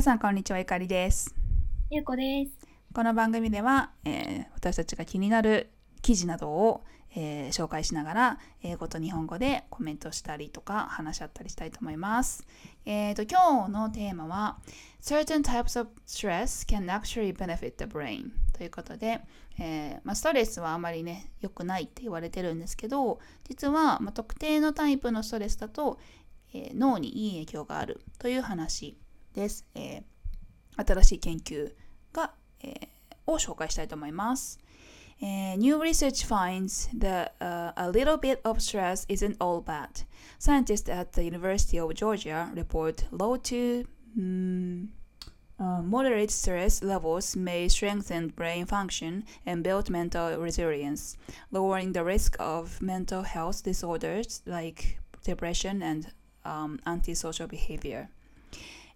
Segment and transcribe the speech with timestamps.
[0.00, 1.34] 皆さんこんにちはゆかりです
[1.90, 2.66] ゆうこです。
[2.94, 5.68] この番組では、えー私たちが気になる
[6.00, 6.84] 記事などを、
[7.14, 12.46] えー紹介しながら英語と日本語でコメントしたりとか話し合ったりしたいと思います。
[12.86, 14.56] えー、と今日のテーマは
[15.02, 19.20] Certain types of stress can actually benefit the brain ということで、
[19.58, 25.98] えーまあ、ストレスはあまりね良くないって言われてるんですけど実は、まあ、特定のタイプのストレスだと、
[26.54, 28.96] えー脳にいい影響があるという話
[29.34, 31.72] です、えー、新しい研究
[32.12, 32.32] が、
[32.62, 32.88] えー、
[33.26, 34.58] を紹介したいと思います。
[35.22, 40.06] Uh, research finds that uh, a little bit of stress isn't all bad.
[40.38, 43.84] Scientists at the University of Georgia report low to
[44.18, 44.88] mm,
[45.58, 51.18] uh, moderate stress levels may strengthen brain function and build mental resilience,
[51.50, 56.14] lowering the risk of mental health disorders like depression and
[56.46, 58.08] um, antisocial behavior.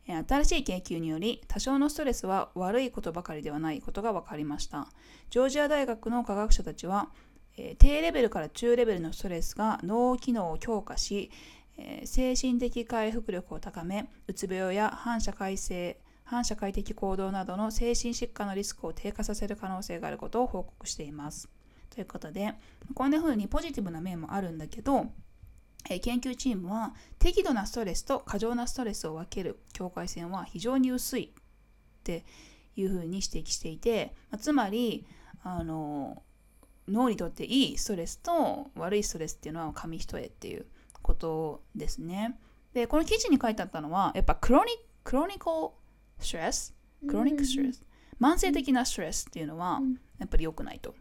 [0.06, 4.88] 新しい研究により多少のストレスは悪いことばかりではないことが分かりました。
[5.30, 7.10] ジョージア大学の科学者たちは、
[7.78, 11.30] 低レベルから中レベルのストレスが脳機能を強化し、
[12.04, 21.48] 精神的回復力を高めうつ病や反社会性反社会的行動などの精神疾患のリスクを低下させる可能性があることを報告しています。
[21.90, 22.54] ということで
[22.94, 25.12] こんな風にポジティブな面もあるんだけど
[25.88, 32.24] 研究チームは適度なストレスと過剰なストレスを分ける境界線は非常に薄いって
[32.76, 35.06] いうふうに指摘していて、まあつまり
[35.42, 36.22] あの
[36.88, 40.66] 脳にとっていいストレスと悪いストレスっていうのは紙一重っていう
[41.02, 42.38] ことですね。
[42.72, 44.72] でこの記事に書いてあったのはやっぱクロニ
[45.04, 45.78] クロニコ
[46.18, 46.74] ストレス
[47.06, 47.84] クロニックストレス
[48.20, 50.94] 慢性的なストレスっていうのはうんやっぱり良くないと。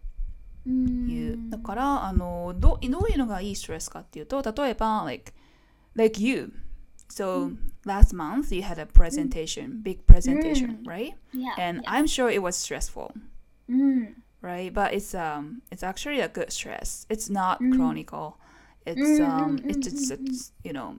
[0.66, 1.50] ういう。
[1.50, 5.32] だから、あの、どどういうのがいいストレスかっていうと、例えば、like,
[5.94, 6.52] like you.
[7.10, 11.14] So, last month you had a presentation, big presentation, うん right?
[11.32, 11.54] Yeah.
[11.58, 11.90] And yeah.
[11.90, 13.12] I'm sure it was stressful,
[13.68, 14.22] うん。
[14.42, 14.70] right?
[14.72, 17.06] But it's um it's actually a good stress.
[17.08, 17.74] It's not Mm.
[17.76, 18.34] chronical.
[18.84, 20.52] It's Mm, um mm, it's mm, just a, mm, mm.
[20.64, 20.98] you know,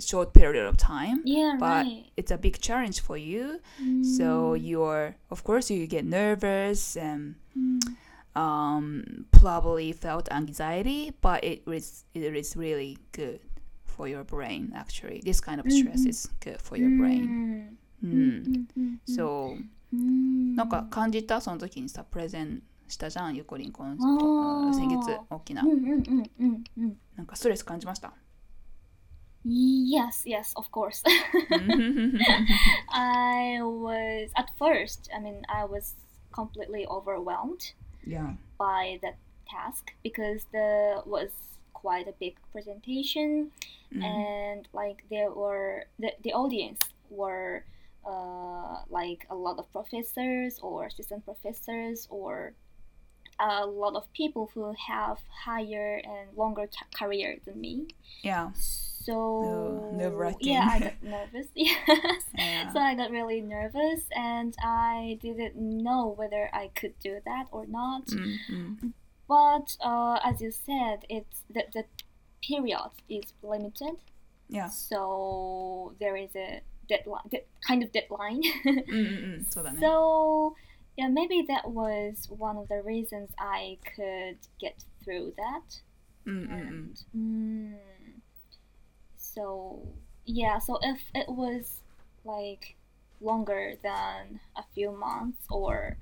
[0.00, 1.22] short period of time.
[1.24, 2.06] Yeah, But right.
[2.16, 3.60] it's a big challenge for you.
[4.02, 4.66] So Mm.
[4.66, 7.78] you're of course you get nervous and うん。
[8.38, 13.40] um, probably felt anxiety, but it is it is really good
[13.84, 14.72] for your brain.
[14.74, 16.08] Actually, this kind of stress Mhm.
[16.08, 17.76] is good for your brain.
[18.02, 18.68] ううんん。
[18.76, 19.00] うん。
[19.06, 19.56] そ
[19.92, 20.54] ううん。
[20.56, 26.96] なんか感じたその時にさプレゼンしたじゃんゆこりんこのあー先月大きなうんうんうんうんうん。
[27.16, 28.12] なんかストレス感じました
[29.46, 31.02] Yes, yes, of course.
[32.90, 35.10] I was at first.
[35.14, 35.94] I mean, I was
[36.32, 37.72] completely overwhelmed
[38.09, 38.31] yeah.
[38.57, 39.11] by the
[39.47, 41.29] task because the was
[41.73, 43.29] quite a big presentation
[43.91, 45.71] うん and like there were
[46.03, 47.63] the, the audience were
[48.05, 52.53] uh, like a lot of professors or assistant professors or
[53.39, 57.87] a lot of people who have higher and longer ca- career than me.
[58.21, 58.51] Yeah.
[58.53, 59.15] So
[59.99, 60.53] nerve-wracking.
[60.53, 62.23] yeah i got nervous yes.
[62.37, 62.58] Yeah.
[62.58, 62.58] so
[62.89, 68.07] I got really nervous and I didn't know whether I could do that or not.
[68.07, 68.89] Mm-hmm.
[69.27, 71.83] But uh, as you said, it's the, the
[72.41, 73.97] period is limited.
[74.47, 74.69] Yeah.
[74.69, 78.41] So there is a deadline, de- kind of deadline.
[78.65, 79.43] mm-hmm.
[79.47, 80.55] so, so
[80.97, 85.79] yeah, maybe that was one of the reasons I could get through that.
[86.25, 87.73] And, mm,
[89.15, 89.87] so
[90.25, 91.81] yeah, so if it was
[92.25, 92.75] like
[93.21, 95.97] longer than a few months or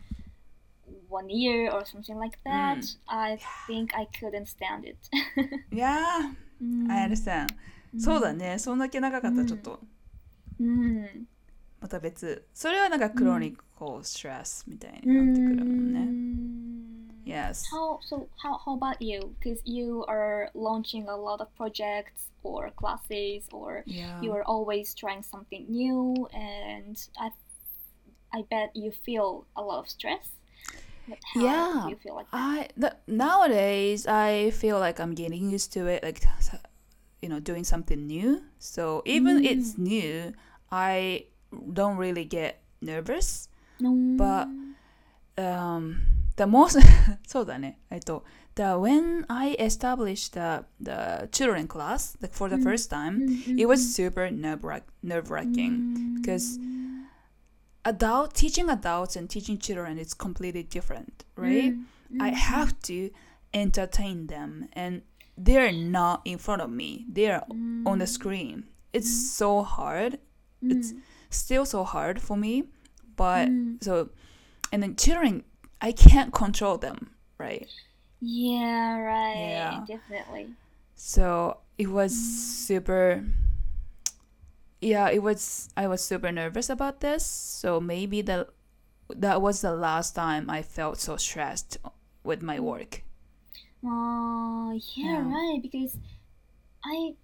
[1.09, 4.97] one year or something like that i think i couldn't stand it
[5.73, 7.47] いやー I understand
[7.99, 9.79] そうだねそんだけ長かったらちょっと
[10.59, 11.27] うん
[11.79, 13.63] また別それはなんかクロニック
[14.03, 16.66] ストレスみたいになってくるもんね
[17.27, 18.27] Yes How so?
[18.41, 19.35] How how about you?
[19.35, 24.95] Because you are launching a lot of projects or classes, or Yeah you are always
[24.95, 27.29] trying something new, and I
[28.33, 30.25] I bet you feel a lot of stress.
[31.33, 32.37] How Yeah, do you feel like that?
[32.39, 36.23] I the, nowadays I feel like I'm getting used to it, like
[37.21, 38.43] you know, doing something new.
[38.59, 40.33] So even it's new,
[40.71, 43.49] I don't really get nervous.
[44.17, 44.47] but-
[45.37, 46.78] Um, the most
[47.26, 47.78] そうだね。
[47.90, 48.24] えっと、
[48.54, 53.26] the when I established the the children class like for the first time,
[53.58, 54.60] it was super nerve
[55.02, 56.58] nerve wracking because
[57.84, 61.74] adult teaching adults and teaching children is completely different, right?
[62.20, 63.10] I have to
[63.54, 65.02] entertain them and
[65.36, 67.06] they're not in front of me.
[67.08, 67.42] They're
[67.86, 68.64] on the screen.
[68.92, 70.18] It's so hard.
[70.62, 70.92] It's
[71.30, 72.64] still so hard for me.
[73.16, 73.82] But Mm.
[73.82, 74.10] so,
[74.72, 75.44] and then children,
[75.81, 77.67] I can't control them, right?
[78.21, 79.73] Yeah, right.
[79.77, 79.85] Yeah.
[79.85, 80.55] Definitely.
[80.95, 82.67] So it was Mm.
[82.67, 83.23] super.
[84.81, 85.69] Yeah, it was.
[85.75, 87.25] I was super nervous about this.
[87.25, 88.47] So maybe the
[89.09, 91.77] that was the last time I felt so stressed
[92.23, 93.03] with my work.
[93.83, 95.23] Oh, yeah, Yeah.
[95.23, 95.59] right.
[95.61, 95.97] Because
[96.85, 97.15] I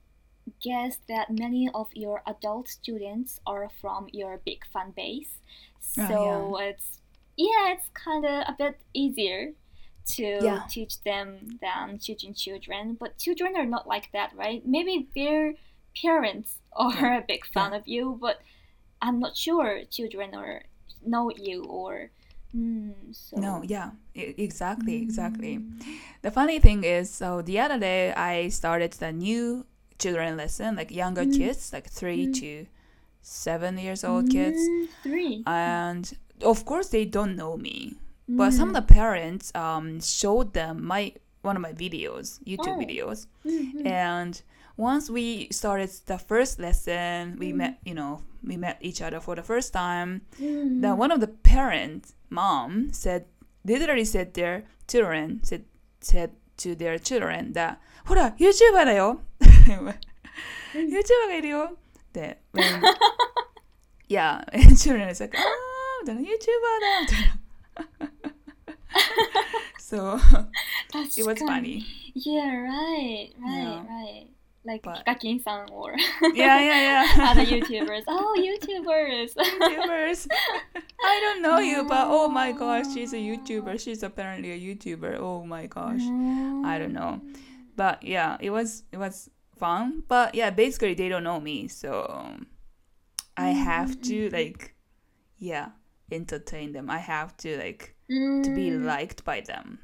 [0.62, 5.40] guess that many of your adult students are from your big fan base.
[5.80, 7.00] So it's
[7.38, 9.54] yeah, it's kind of a bit easier
[10.16, 10.64] to Yeah.
[10.68, 12.96] teach them than teaching children.
[13.00, 14.62] But children are not like that, right?
[14.66, 15.54] Maybe their
[16.02, 18.42] parents are a big fan of you, but
[19.02, 20.64] I'm not sure children are
[21.06, 22.12] know you or
[22.56, 25.60] mm, so No, yeah, exactly, exactly.
[25.60, 26.02] Mm.
[26.22, 29.66] The funny thing is, so the other day I started the new
[30.00, 31.32] children lesson, like younger Mm.
[31.38, 32.34] kids, like three Mm.
[32.34, 32.68] to
[33.22, 35.46] seven years old kids, Mm, three.
[35.46, 37.95] and of course they don't know me,
[38.29, 38.81] but some of Mm.
[38.87, 41.13] the parents um showed them my
[41.43, 42.81] one of my videos, YouTube Oh.
[42.85, 43.87] videos, Mhm.
[43.87, 44.43] and
[44.77, 47.57] once we started the first lesson, we Mm.
[47.57, 50.23] met, you know, we met each other for the first time.
[50.41, 50.81] Mm.
[50.83, 53.25] Then one of the parents, mom, said
[53.65, 55.65] literally said their children said
[56.01, 59.21] said to their children that ほら YouTuber だよ
[60.75, 61.77] YouTuber がいるよっ
[62.13, 62.83] て when
[64.09, 65.45] yeah and children is like あー
[66.03, 66.27] みたいな YouTuber
[66.81, 68.19] だみたいな
[69.79, 70.19] so
[70.93, 71.85] That's it was kind- funny
[72.15, 73.85] Yeah, right, right, Yeah.
[73.87, 74.27] right.
[74.65, 75.95] Like But- Hikakin-san or
[76.35, 78.03] yeah yeah yeah other YouTubers.
[78.07, 79.33] Oh, YouTubers.
[79.37, 80.27] YouTubers.
[81.03, 83.81] I don't know you, but oh my gosh, she's a YouTuber.
[83.81, 85.17] She's apparently a YouTuber.
[85.21, 86.03] Oh my gosh.
[86.67, 87.21] I don't know.
[87.77, 90.03] But yeah, it was it was fun.
[90.09, 91.95] But yeah, basically they don't know me, so
[93.39, 94.75] I have to like
[95.39, 95.71] yeah,
[96.11, 96.89] entertain them.
[96.91, 98.85] I have to like to be Mm.
[98.85, 99.79] liked by them.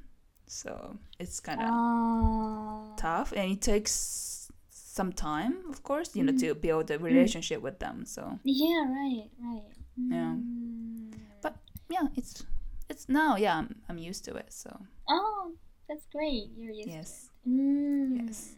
[0.46, 2.94] So it's kind of Ah.
[2.96, 7.78] tough and it takes some time, of course, you know, to build a relationship with
[7.78, 8.04] them.
[8.06, 9.64] So Yeah, right, right.
[9.96, 10.34] Yeah.
[10.36, 11.10] Mm.
[11.42, 11.54] But
[11.90, 12.44] yeah, it's
[12.88, 14.52] it's now yeah, I'm, I'm used to it.
[14.52, 14.70] So
[15.08, 15.52] Oh,
[15.88, 16.50] that's great.
[16.56, 17.30] You're used yes.
[17.44, 17.56] to it.
[17.56, 18.26] Mm.
[18.28, 18.56] Yes.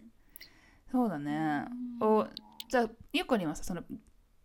[0.93, 1.65] そうだね。
[2.01, 2.27] お
[2.69, 3.83] じゃあ、ゆうこにはさ、その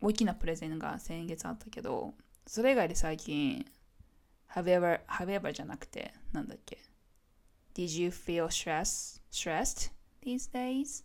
[0.02, 2.14] 大きなプレゼンが先月あったけど、
[2.46, 3.66] それ以外で最近、
[4.56, 6.78] have you ever, have you ever じゃなくて、なんだっけ
[7.74, 9.92] Did you feel stress, stressed
[10.22, 11.04] these days?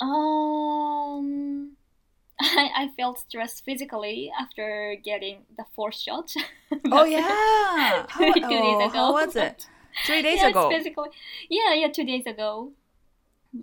[0.00, 1.76] Um,
[2.40, 6.32] I, I felt stressed physically after getting the fourth shot.
[6.90, 8.06] Oh yeah!
[8.08, 8.92] How, two days oh, ago.
[8.92, 9.66] how was it?
[10.06, 10.68] Three days yeah, ago.
[10.70, 11.10] It's physically,
[11.50, 12.72] yeah, yeah, two days ago.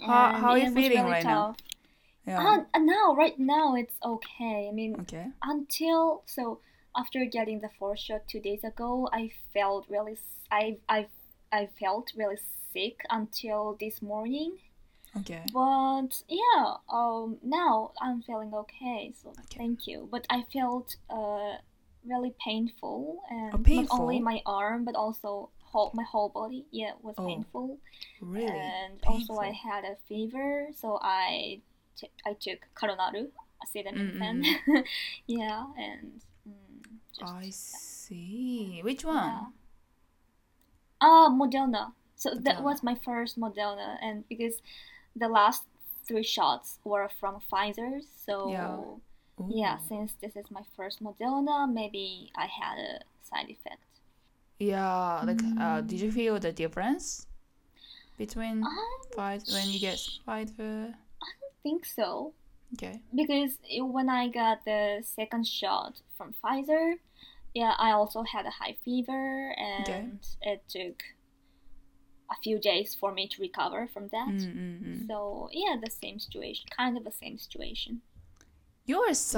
[0.06, 1.48] How- And how are you it was feeling really right now?
[1.48, 1.58] tough.
[2.28, 2.64] Yeah.
[2.74, 4.70] Uh, now, right now, it's okay.
[4.70, 5.28] I mean, Okay.
[5.42, 6.60] until so
[6.97, 10.17] after getting the fourth shot two days ago, I felt really,
[10.51, 11.07] I, I,
[11.53, 12.39] I felt really
[12.73, 14.59] sick until this morning.
[15.17, 15.45] Okay.
[15.53, 19.13] But yeah, um, now I'm feeling okay.
[19.23, 19.59] So Okay.
[19.59, 20.09] thank you.
[20.11, 21.57] But I felt uh
[22.07, 26.67] really painful and Oh, not only my arm but also whole my whole body.
[26.71, 27.79] Yeah, it was Oh, painful.
[28.21, 28.49] Really?
[28.59, 31.61] And also I had a fever, so I
[31.97, 33.29] t- I took Calonal
[33.65, 34.45] acetaminophen.
[35.27, 36.21] yeah, and
[37.21, 38.81] I see.
[38.83, 39.41] Which one?
[39.41, 39.51] yeah.
[41.01, 41.93] Ah, Moderna.
[42.17, 44.61] So that was my first Moderna, and because
[45.17, 45.65] the last
[46.07, 48.85] three shots were from Pfizer, so Yeah.
[49.49, 53.83] yeah, since this is my first Moderna, maybe I had a side effect.
[54.59, 55.87] Yeah, like uh, Mm.
[55.87, 57.27] did you feel the difference
[58.19, 58.81] between
[59.15, 60.95] fight when you get Pfizer?
[61.21, 62.35] I don't think so
[62.74, 63.02] Okay.
[63.16, 67.00] because it- when I got the second shot from Pfizer,
[67.56, 71.02] yeah, I also had a high fever, and it took
[72.30, 74.30] a few days for me to recover from that.
[74.30, 75.08] Mm, mm, mm.
[75.08, 78.02] So yeah, the same situation, kind of the same situation.
[78.86, 79.38] You're su-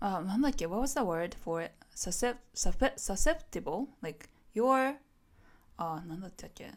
[0.00, 1.72] uh, なんだっけ What was the word for it?
[1.96, 3.88] Suscept- suspe- susceptible?
[4.02, 4.96] Like you're
[5.78, 6.72] あなんだったっけ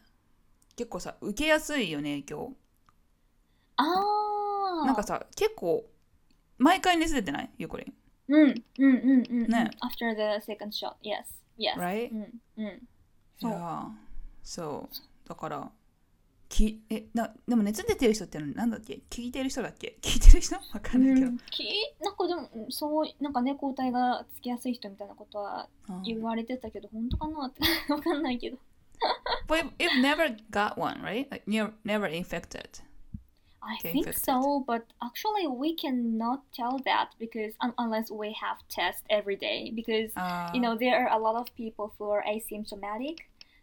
[0.76, 2.52] 結構さ受けやすいよね影響
[3.76, 5.84] Ah, なんかさ結構
[6.57, 7.49] 毎回熱出てない？
[7.57, 7.93] ゆうこりん
[8.33, 9.57] mm, mm, mm, mm, No.
[9.57, 9.69] mm.
[9.81, 11.23] after the second shot, yes,
[11.57, 11.75] yes.
[11.79, 12.11] Right?
[12.11, 12.25] Mm,
[12.57, 12.77] mm.
[12.77, 12.81] い
[13.41, 13.87] So や
[14.43, 15.71] そうだから
[16.49, 19.01] きえなでも熱出てる人ってなんだっけ？
[19.09, 19.97] 聞いてる人だっけ？
[20.01, 20.55] 聞いてる人？
[20.55, 21.65] わかんないけど、うん、き
[22.01, 27.61] なんかでもうんそうなんかね抗体がつきやすい人みたいなことはうん言われてたけど、本当かなって
[27.91, 28.57] わかんないけど
[29.47, 31.27] But if never got one, right?
[31.45, 32.81] You're never infected.
[33.66, 34.24] I get think infected.
[34.24, 39.70] so, but actually we cannot tell that because un- unless we have tests every day
[39.74, 43.18] because Uh, you know there are a lot of people who are asymptomatic.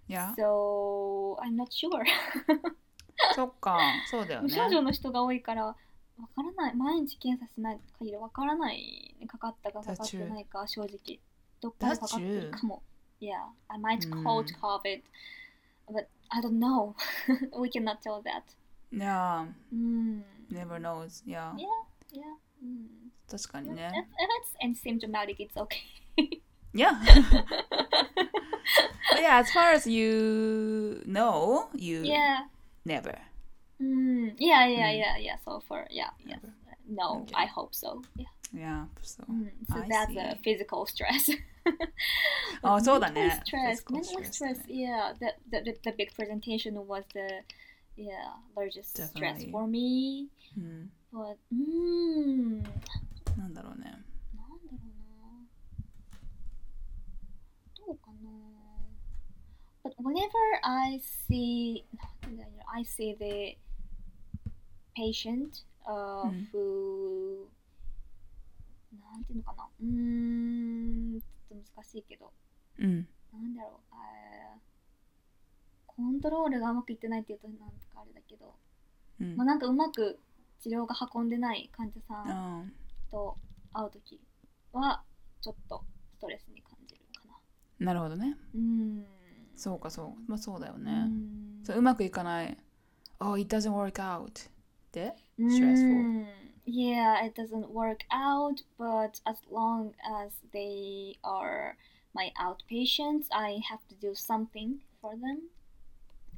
[0.07, 0.33] yeah.
[0.35, 2.05] So I'm not sure.
[3.35, 3.77] そっか、
[4.09, 4.47] そうだよね。
[4.47, 5.75] 無症状の人が多いからわ
[6.35, 11.19] からない毎日検査しない限りわからないかかったかかかってないか正直
[11.61, 12.81] どっかでかかってるかも
[13.19, 13.33] Yeah
[13.67, 15.01] I might caught COVID
[15.91, 16.93] but I don't know
[17.59, 18.43] we cannot tell that
[18.93, 21.23] Yeah, うん never knows.
[21.25, 21.53] Yeah.
[21.55, 21.65] Yeah
[22.13, 22.21] yeah
[22.61, 23.91] うん確かに If, ね。
[24.61, 25.77] if it's asymptomatic it's okay
[26.73, 26.93] Yeah.
[29.11, 32.47] but yeah, as far as you know, you Yeah
[32.85, 33.17] never.
[33.79, 36.39] うん Yeah yeah うん yeah yeah so far yeah yes
[36.87, 37.33] No Okay.
[37.35, 39.23] I hope so Yeah Yeah, so.
[39.29, 40.17] うん So I that's see.
[40.19, 41.29] a physical stress
[42.63, 43.43] あ、 そうだ Mental ね。
[43.45, 44.67] stress, Physical mental stress stress.
[44.67, 47.43] Yeah, the, the the the big presentation was the
[47.97, 49.51] yeah largest stress Definitely.
[49.51, 50.29] for me.
[50.57, 50.91] うん。
[51.11, 52.63] But mm,
[53.37, 53.85] なんだろうね。
[53.85, 54.03] なんだろ
[54.35, 55.47] うな。
[57.85, 58.29] どうかな。
[59.83, 63.57] But whenever I see, なんて言うんだろう I see the
[64.95, 67.47] patient uh, うん who
[68.99, 69.67] なんていうのかな。
[69.81, 72.31] うーん、ちょっと難しいけど。
[72.79, 73.07] うん。
[73.33, 74.62] なんだろう、あー
[75.96, 78.54] コントロールがうまくいってないっていうとなんとかあれだけど、
[79.20, 80.18] うんまあ、なんかうまく
[80.60, 82.64] 治療が運んでない患者さんあ
[83.10, 83.36] と
[83.72, 84.20] 会うとき
[84.72, 85.02] は
[85.40, 85.84] ちょっと
[86.16, 87.34] ストレスに感じるかな。
[87.80, 88.36] ーなるほどね。
[88.54, 89.04] うーん。
[89.56, 90.30] そうかそう。
[90.30, 90.92] まあそうだようね。
[90.92, 92.56] んそううまくいかない。
[93.20, 94.50] Oh, it doesn't work out.
[94.92, 96.26] でう stressful ん
[96.66, 101.76] Yeah, it doesn't work out, but as long as they are
[102.14, 105.40] my outpatients, I have to do something for them.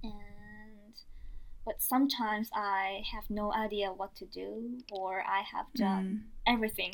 [0.02, 0.94] And
[1.64, 6.22] but sometimes I have no idea what to do, or I have done ん。
[6.46, 6.92] everything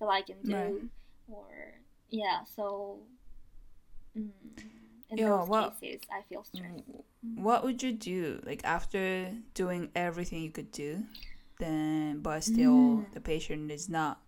[0.00, 0.88] that I can do, Right.
[1.28, 2.44] or yeah.
[2.44, 3.00] So
[4.16, 4.30] mm,
[5.10, 6.84] in Yeah, those well- cases, I feel stressed.
[7.34, 11.04] What would you do like after doing everything you could do,
[11.58, 13.12] then but still Mm.
[13.12, 14.20] the patient is not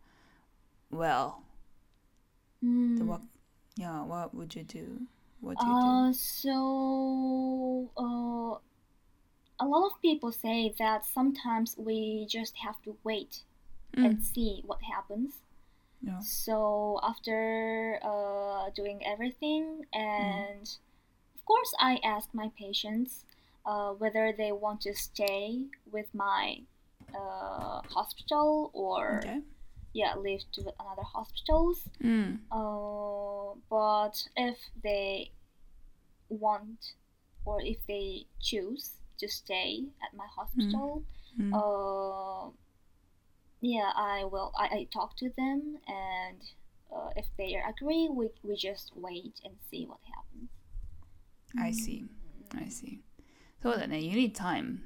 [0.91, 1.45] well?
[2.63, 2.99] Mm.
[2.99, 3.23] Then what?
[3.77, 5.07] Yeah, what would you do?
[5.41, 8.59] What do you Uh, so uh,
[9.61, 13.43] a lot of people say that sometimes we just have to wait
[13.97, 14.05] do?
[14.05, 15.43] and see what happens.
[16.03, 16.21] Yeah.
[16.21, 20.63] So after uh, doing everything, and
[21.35, 23.25] of course, I ask my patients
[23.67, 26.63] uh, whether they want to stay with my
[27.15, 29.41] uh, hospital or Okay
[30.01, 31.79] yeah leave to another hospitals.
[32.03, 32.39] Mm.
[32.53, 35.33] uh, but if they
[36.29, 36.81] want
[37.45, 38.85] or if they choose
[39.19, 41.03] to stay at my hospital
[41.39, 41.51] mm.
[41.51, 41.53] Mm.
[41.59, 42.51] Uh,
[43.61, 46.41] yeah i will I, I talk to them and
[46.95, 50.51] uh, if they agree we, we just wait and see what happens.
[51.59, 51.73] I hmm.
[51.73, 52.05] see.
[52.55, 53.01] I see.
[53.63, 54.85] So then you need time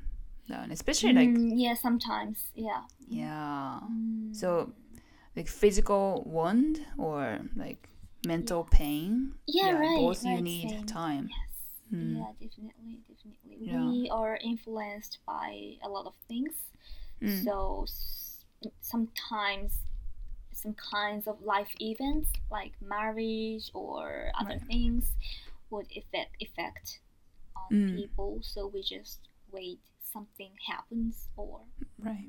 [0.48, 2.82] though, and especially like mm, yeah sometimes yeah.
[3.08, 3.80] Yeah.
[3.84, 4.34] Mm.
[4.34, 4.72] So
[5.36, 7.88] like physical wound or like
[8.26, 9.34] mental pain.
[9.46, 9.96] yeah, right.
[9.98, 10.86] Both you need same.
[10.86, 11.28] time.
[11.30, 11.48] Yes.
[11.92, 12.16] Mm.
[12.16, 13.56] Yeah, definitely, definitely.
[13.66, 13.86] Yeah.
[13.88, 16.52] We are influenced by a lot of things.
[17.20, 17.44] うん。
[17.44, 18.44] So s-
[18.80, 19.72] sometimes
[20.52, 24.66] some kinds of life events like marriage or other Right.
[24.66, 25.04] things
[25.70, 27.00] would affect effect
[27.56, 27.96] on Mm.
[27.96, 28.38] people.
[28.42, 29.20] So we just
[29.50, 29.80] wait
[30.12, 31.60] something happens or
[31.98, 32.28] Right.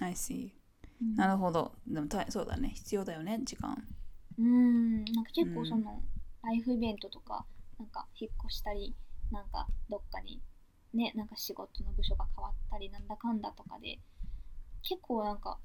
[0.00, 0.52] I see.
[1.02, 1.72] うんなるほど。
[1.86, 2.70] でもたそうだね。
[2.74, 3.82] 必要だよね、時間。
[4.38, 6.02] うんなんか結うん構その、
[6.42, 7.44] ライフイベントとか
[7.78, 8.94] なんか引っ越したり
[9.30, 10.40] なんかどっかに
[10.94, 13.98] ねなんか仕事の部署が変わったりなんだかんだとかで
[14.82, 15.58] 結構なんか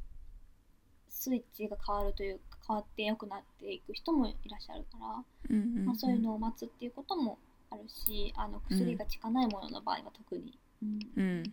[1.10, 7.38] スイッチが変わるというか変わって良くなっていく人もいらっしゃるから、うんうんうんまあ、そういうのを待つっていうことも
[7.70, 10.58] あるしあの薬が効かないものの場合は特に。
[10.84, 11.44] うんうん。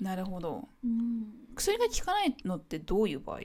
[0.00, 0.68] なるほど。
[0.84, 3.40] うん薬が効かないのってどういう場合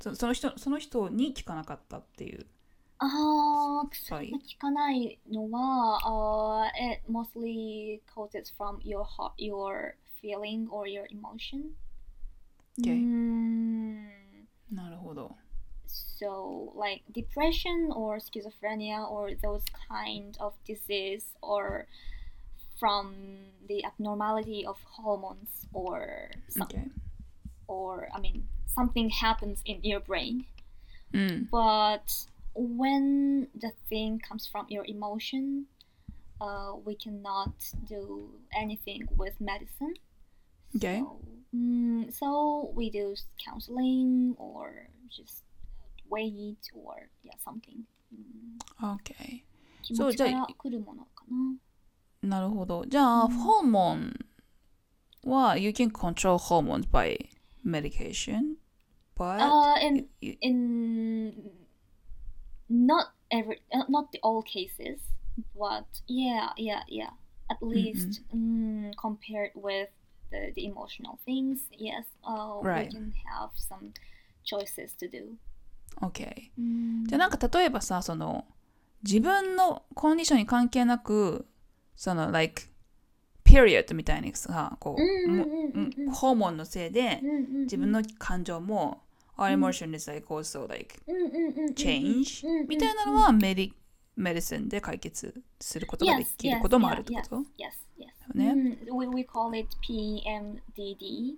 [0.00, 2.46] そその人その人に効かなかったっていう
[2.98, 11.74] あー場合薬が効かないのは、uh, it mostly causes from your heart, your feeling or your emotion.
[12.80, 12.92] Okay.
[12.92, 14.04] うん
[14.72, 15.36] なるほど。
[15.86, 21.86] So, like depression or schizophrenia or those kind of disease or
[22.78, 23.14] from
[23.68, 26.90] the abnormality of hormones or some, Okay.
[27.68, 30.44] or I mean something happens in your brain.
[31.12, 31.48] うん。
[31.50, 32.00] But
[32.54, 35.66] when the thing comes from your emotion,
[36.40, 37.52] uh, we cannot
[37.88, 39.94] do anything with medicine.
[40.76, 41.00] Okay.
[41.00, 41.20] So,
[41.54, 45.44] mm, so we do counseling or just
[46.10, 47.84] wait or yeah something.
[48.12, 49.44] Mm, Okay.
[49.82, 51.36] 気そうじゃあ持ちから来るものかな。
[52.21, 52.85] なるほど。
[52.85, 54.13] じゃあ、うんホルモン
[55.25, 57.17] は you can control hormones by
[57.65, 58.55] medication,
[59.15, 61.33] but Uh, in you- in
[62.69, 64.99] not every uh, not the all cases,
[65.55, 67.09] but yeah, yeah, yeah.
[67.49, 69.89] At least mm, compared with
[70.29, 72.87] the, the emotional things, yes, uh, Right.
[72.87, 73.93] we can have some
[74.43, 75.35] choices to do.
[76.01, 76.51] okay.
[76.57, 78.45] うんじゃあなんか例えばさ、その
[79.03, 81.47] 自分のコンディションに関係なく、
[81.99, 82.63] その like
[83.43, 87.19] period みたいにさ、こう、ホルモンのせいで
[87.63, 89.01] 自分の感情も
[89.37, 90.95] our emotion is like also like
[91.75, 93.71] change みたいなのはメディ
[94.15, 97.43] メディシンで解決することができることもあるってこと？Yes,
[97.99, 98.33] yes.
[98.33, 98.77] ね。
[98.87, 101.35] Mm, we, we call it PMDD.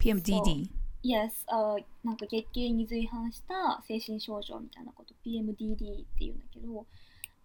[0.00, 0.68] PMDD
[1.04, 5.14] Yes, あなんか月経に随伴した精神症状みたいなこと。
[5.24, 6.86] PMDD っていうんだけど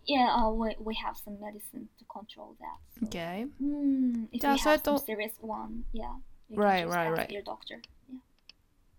[0.08, 3.00] yeah, uh, we, we have some medicine to control that.
[3.00, 3.08] So.
[3.08, 3.46] Okay.
[3.62, 6.14] Mm, if yeah, you so have some serious one, yeah.
[6.52, 7.32] right, right, right.
[7.32, 7.82] Your doctor.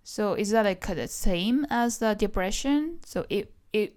[0.03, 2.99] So is that like the same as the depression?
[3.05, 3.97] So it it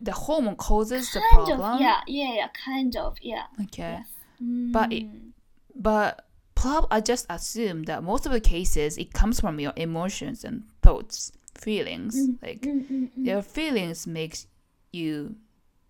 [0.00, 1.60] the hormone causes kind the problem.
[1.74, 3.44] Of, yeah, yeah, yeah, kind of, yeah.
[3.62, 3.98] Okay.
[4.00, 4.08] Yes.
[4.42, 4.72] Mm.
[4.72, 5.28] But it, hmm.
[5.76, 10.42] but prob I just assume that most of the cases it comes from your emotions
[10.42, 12.16] and thoughts, feelings.
[12.16, 12.42] Mm.
[12.42, 14.46] Like mm, mm, mm, your feelings makes
[14.92, 15.36] you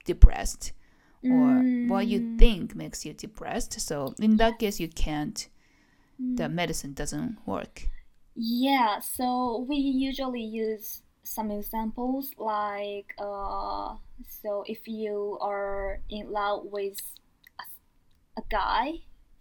[0.04, 0.72] depressed
[1.28, 2.38] or what you Mm.
[2.38, 3.80] think makes you depressed.
[3.80, 5.48] So in that case you can't
[6.20, 6.36] Mm.
[6.36, 7.88] the medicine doesn't work.
[8.34, 13.96] Yeah, so we usually use some examples like uh,
[14.28, 16.98] so if you are in love with
[17.58, 18.92] a, a guy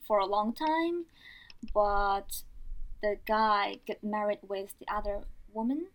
[0.08, 1.06] for a long time,
[1.74, 2.44] but
[3.02, 5.24] the guy get married with the other
[5.54, 5.88] woman,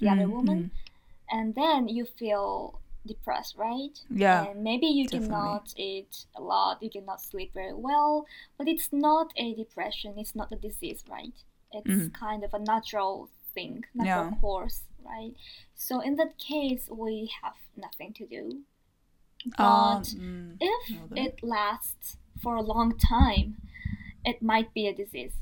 [0.00, 0.70] the other Mm, woman,
[1.30, 3.98] and then you feel depressed, right?
[4.10, 4.46] Yeah.
[4.46, 5.28] And maybe you definitely.
[5.28, 8.26] cannot eat a lot, you cannot sleep very well,
[8.58, 11.32] but it's not a depression, it's not a disease, right?
[11.72, 12.08] It's mm-hmm.
[12.08, 14.40] kind of a natural thing, natural yeah.
[14.40, 15.32] course, right?
[15.74, 18.62] So in that case, we have nothing to do.
[19.58, 23.56] Um, but um, if it lasts for a long time,
[24.24, 25.34] it might be a disease.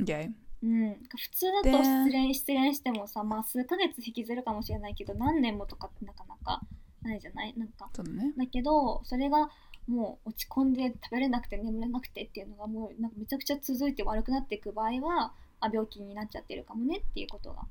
[0.00, 0.30] Okay.
[0.62, 6.60] うん、普通だと失恋失恋してもさ、まあ、数ヶ月引きずるかもしれないけど何年もとかってなかなか
[7.02, 8.32] ないじゃないなんかだね。
[8.36, 9.50] だけどそれが
[9.86, 17.62] もう落ち込んで食べれなくて眠れなくてっていうのがもうなんかめちゃくちゃ続いて悪くなっていく場合はあ病気になっちゃってるかもねっていうことが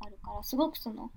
[0.00, 1.10] あるからすごくその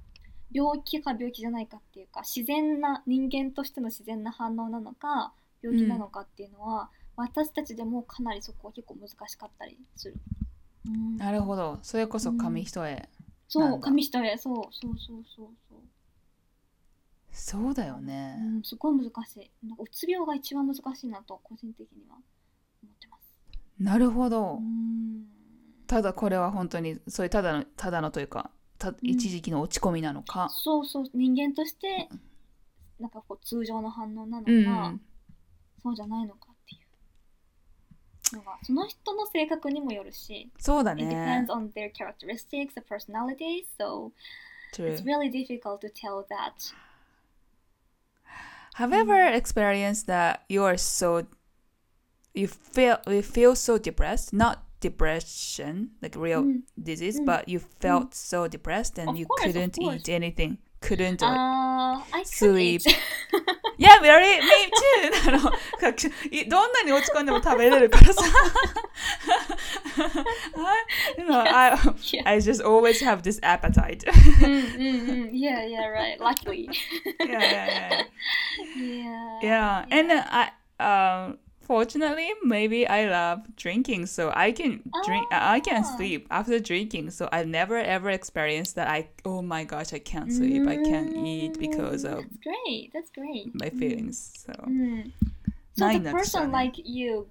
[0.53, 5.33] 病気か病気じゃないかっていうか自然な人間としての自然な反応なのか
[5.65, 10.15] 病気なのかっていうのは、私たちでもかなりそこは結構難しかったりする。
[10.87, 11.79] うんなるほど。
[11.81, 13.09] それこそ紙一重。
[13.47, 15.79] そう、紙一重、そうそうそうそうそう。
[17.31, 18.37] そうだよね。
[18.39, 19.51] うん、すごい難しい。
[19.67, 23.23] なんかうつ病が一番難しいなと個人的には思ってます。
[23.79, 24.55] なるほうど。
[24.55, 25.25] ん。
[25.87, 30.49] ただこれは本当にそういうただのただのというかたん一時期の落ち込みなのか。
[30.49, 32.09] そうそう、人間として、
[32.99, 34.53] なんかこう通常の反応なのか、う
[34.93, 35.01] ん。
[35.83, 36.44] そうじゃないのか
[38.32, 44.12] のが、その人の性格にもよるし、そうだ it ね depends。on their characteristics, the personality, so
[44.72, 44.86] True.
[44.86, 46.72] it's really difficult to tell that.
[48.74, 51.26] Have you ever experienced that you are so
[52.34, 54.32] you feel you feel so depressed?
[54.32, 59.26] Not depression, like real うん disease, うん but you felt so depressed and Of you
[59.26, 59.96] course, of couldn't course.
[59.96, 60.58] eat anything.
[60.84, 61.28] Couldn't do it.
[61.28, 62.80] あー、I could Sleep.
[62.80, 62.96] eat.
[63.78, 64.70] Yeah, very me
[65.22, 65.28] too.
[65.28, 65.52] あの
[66.30, 68.22] いどんなに落ち込んでも食べれるからさ。
[69.96, 71.76] I, you know, I,
[72.12, 72.22] Yeah.
[72.24, 74.04] I just always have this appetite.
[74.42, 76.18] うんうんうん Yeah, yeah, right.
[76.20, 76.68] Luckily.
[77.20, 78.04] yeah, yeah, yeah.
[78.76, 79.40] yeah.
[79.42, 85.26] Yeah, and uh, I um fortunately maybe I love drinking, so I can drink.
[85.30, 85.96] I can Ah.
[85.96, 87.10] sleep after drinking.
[87.10, 88.88] So I never ever experienced that.
[88.88, 90.66] I oh my gosh, I can't sleep.
[90.68, 92.92] I can't eat because of That's great.
[92.92, 93.50] That's great.
[93.54, 94.44] my feelings.
[94.46, 95.12] So うん。
[95.76, 97.26] So ない the なってた person ね like you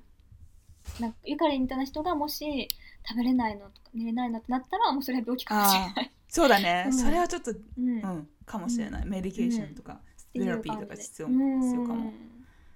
[1.00, 2.68] なんかゆかりみたいな人がもし
[3.08, 6.12] 食べれないのとか寝れないのってなったらもうそれは病気かもしれない。
[6.30, 6.84] そうだね。
[6.88, 7.98] うんそれはちょっとうん。
[8.00, 9.06] っうんかもしれない。
[9.06, 10.00] メディケーションとか
[10.34, 12.14] ていうセラピーとか感じで必要うん必要かも。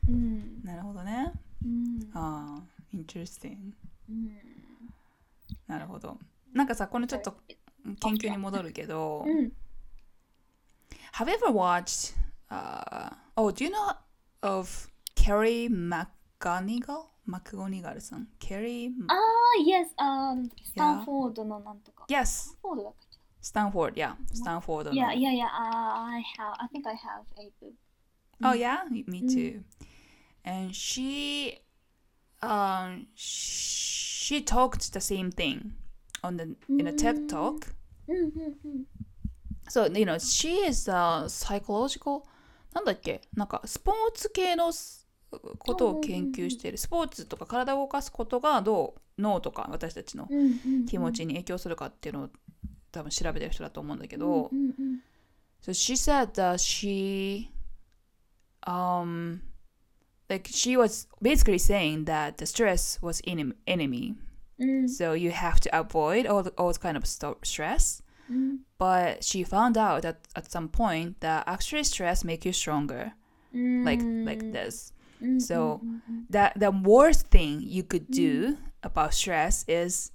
[0.09, 0.61] うん。
[0.63, 1.31] なるほどね。
[1.64, 3.72] うんああ interesting
[4.10, 4.10] mm.
[4.10, 4.32] うん
[5.66, 6.18] なるほど
[6.52, 7.36] なんかさこのちょっと
[8.00, 9.52] 研究に戻るけど、うん、
[11.14, 12.14] Have you ever watched
[12.50, 13.96] uh, oh do you know
[14.42, 17.06] of Kelly McGonigal?
[17.28, 19.18] McGonigal さん Carrie ああ
[19.58, 23.08] ah, yes um スタンフォードのなんとか yes スタンフォードだっけ
[23.40, 24.14] Stanford, yeah.
[24.32, 24.92] Stanford.
[24.92, 25.46] Yeah, yeah, yeah.
[25.46, 26.54] Uh, I have.
[26.58, 27.74] I think I have a book.
[28.42, 28.58] Oh mm.
[28.58, 29.62] yeah, me too.
[30.44, 31.58] And she,
[32.42, 35.72] um, she talked the same thing
[36.22, 37.74] on the in a TED talk.
[39.68, 42.22] So you know, she is a psychological.
[42.74, 43.20] なんだっけ？
[43.34, 45.06] なんかスポーツ系のす
[45.58, 46.78] ことを研究している。
[46.78, 49.00] スポーツとか体を動かすことがどう？
[49.20, 50.28] 脳とか私たちの
[50.88, 52.28] 気持ちに影響するかっていうのを
[52.92, 54.50] 多分調べてる人だと思うんだけうんど、
[55.60, 57.50] So she said that she,
[58.64, 59.40] um,
[60.30, 64.14] like she was basically saying that the stress was in enemy
[64.60, 64.88] mm.
[64.88, 68.58] so you have to avoid all the, all kind of st- stress mm.
[68.78, 73.12] but she found out that at some point that actually stress make you stronger
[73.54, 73.84] mm.
[73.84, 75.38] like like this mm-hmm.
[75.38, 76.24] so mm, mm, mm.
[76.30, 80.12] that the worst thing you could do about stress is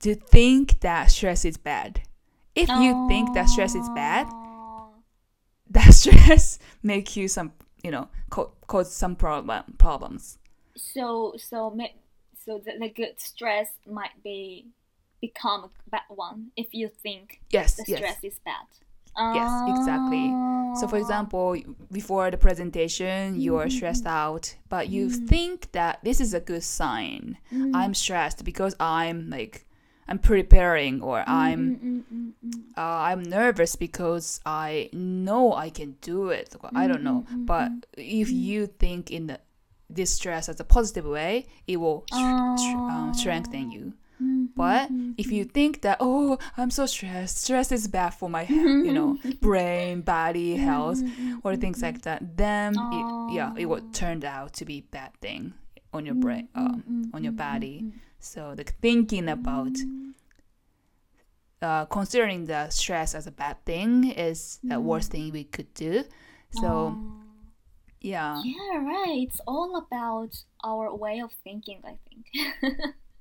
[0.00, 2.02] to think that stress is bad
[2.54, 4.26] if you think that stress is bad
[5.70, 7.52] that stress make you some
[7.86, 10.38] you know co- cause some problem problems.
[10.76, 11.58] So so
[12.44, 14.66] so the, the good stress might be
[15.20, 17.98] become a bad one if you think yes the yes.
[17.98, 18.66] stress is bad.
[19.18, 20.26] Yes, exactly.
[20.78, 21.04] so for ah.
[21.04, 21.56] example
[21.90, 24.30] before the presentation you are stressed mm-hmm.
[24.30, 25.26] out but you mm-hmm.
[25.32, 27.38] think that this is a good sign.
[27.50, 27.74] Mm-hmm.
[27.74, 29.64] I'm stressed because i'm like
[30.08, 35.96] I'm preparing or mm, I'm mm, mm, uh, I'm nervous because I know I can
[36.00, 36.54] do it.
[36.74, 39.40] I don't know, but if you think in the,
[39.90, 43.94] this stress as a positive way, it will um, strengthen you.
[44.22, 45.52] Mm-hmm, but mm-hmm, if you mm-hmm.
[45.52, 50.56] think that oh I'm so stressed, stress is bad for my you know brain, body
[50.56, 51.02] health,
[51.44, 55.52] or things like that, then it, yeah, it will turn out to be bad thing
[55.92, 56.76] on your brain, uh,
[57.12, 57.92] on your body.
[58.25, 59.77] So the thinking about
[61.61, 66.03] uh, considering the stress as a bad thing is the worst thing we could do.
[66.51, 66.95] So
[68.01, 69.27] yeah, Yeah, right.
[69.27, 72.25] It's all about our way of thinking, I think.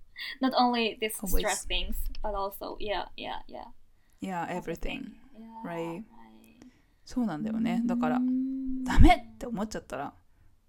[0.41, 1.41] Not only these Always.
[1.45, 3.69] stress things, but also yeah, yeah, yeah.
[4.21, 5.13] yeah, everything.
[5.39, 6.03] Yeah, Right.
[6.03, 6.05] right.
[7.05, 7.83] そうなんだよね。
[7.87, 10.13] だからうんダメって思っちゃったら、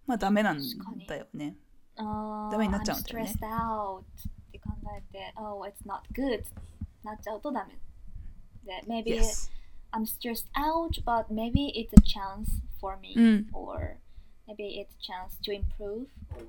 [0.08, 1.56] まあダメなん確かにだよね。
[1.98, 4.04] あーダメになっ I'm ちゃうんだよね stressed out っ
[4.52, 6.44] て考えて、oh, it's not good
[7.04, 7.78] なっちゃうとダメ。
[8.65, 9.50] で、maybe Yes.
[9.91, 13.48] I'm stressed out, but maybe it's a chance for me, うん。
[13.54, 13.98] or
[14.48, 16.46] maybe it's a chance to improve, or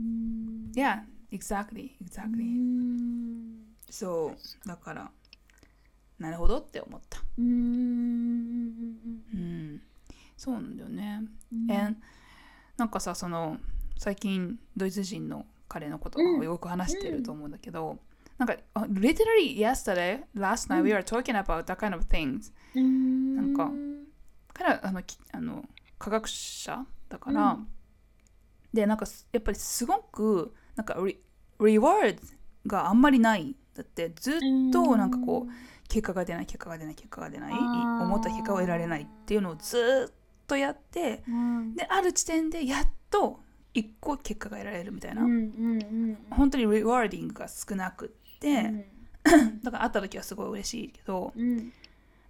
[0.00, 0.72] うん。
[0.74, 2.42] Yeah, exactly, う exactly.
[2.44, 4.34] んそ
[4.64, 5.10] う、だから、
[6.18, 7.20] なるほどって思った。
[7.38, 9.82] うんうんうん。
[10.36, 11.22] そうなんだよね。
[11.52, 11.96] うん And
[12.76, 13.58] なんかさ、その、
[13.99, 16.39] 最近、ドイツ人の彼のことうん。
[16.39, 17.99] をよく話してると思うんだけど、
[18.37, 22.53] なんか、あ literally yesterday, last night, we were talking about that kind of things.
[22.75, 23.69] うんなんか
[24.53, 25.65] 彼はあのきあの
[25.97, 27.67] 科学者だから、うん。
[28.73, 31.19] でなんかすやっぱりすごくなんかリ
[31.59, 32.21] リワード
[32.67, 33.53] があんまりない。
[33.73, 34.39] だってずっ
[34.71, 35.51] となんかこう
[35.89, 40.13] 結果が出ない結果が出ない結果が出ない思った結果を得られないっていうのをずっ
[40.47, 41.75] とやってうん。
[41.75, 43.41] である地点でやっと
[43.73, 48.85] 一個結果が得られるみたいな、うんうんうん本当にリワーディングが少なくって、うん。
[49.63, 51.71] だから会った時はすごい嬉しいけどうん。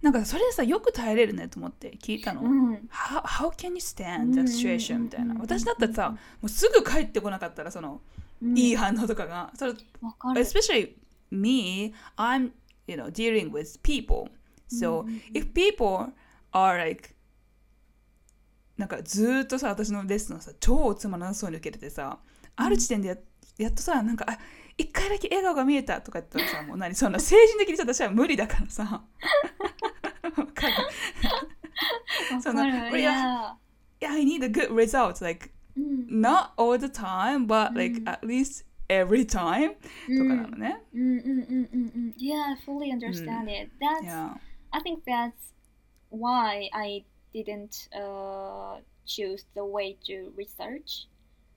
[0.02, 2.42] なんかそれでさよく耐えれるねと思って聞いたの。
[2.42, 2.74] うん。
[2.90, 5.00] How, how can you stand that situation?
[5.00, 5.34] みたいな。
[5.34, 8.00] うん私だったらさ、もうすぐ帰ってこなかったら、その、
[8.42, 8.56] うん。
[8.56, 10.40] いい反応とかが、それ、わかる。
[10.40, 10.94] especially
[11.30, 12.52] me, I'm,
[12.86, 14.30] you know, dealing with people.
[14.68, 16.12] So, if people
[16.52, 17.14] are like,
[18.80, 22.18] なんかずーっとさ、私のレッスンをさ、超つまらなそうに受けててさ、
[22.56, 23.16] ある時点でや
[23.58, 24.38] やっとさ、なんか、あ
[24.78, 29.04] 一回だけ笑顔が見えたとか言ったらさ、もう何、そんな精神的にさ私は無理だからさ。
[30.34, 30.74] わかる
[32.42, 33.56] そのわかるいや
[34.00, 35.22] Yeah, I need a good result.
[35.22, 40.82] Like, うん not all the time, but like at least every time とかなのね。
[42.16, 43.70] Yeah, I fully understand it.
[43.78, 44.40] That's.
[44.72, 45.32] I think that's
[46.10, 51.06] why I didn't uh, choose the way to research.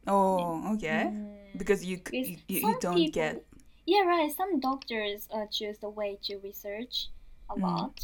[0.08, 1.08] Oh, okay.
[1.08, 1.58] Mm.
[1.58, 3.46] Because you, Because you, you, don't people- get.
[3.86, 4.32] Yeah, right.
[4.32, 7.10] Some doctors uh, choose the way to research
[7.50, 7.62] a Mm.
[7.62, 7.96] lot,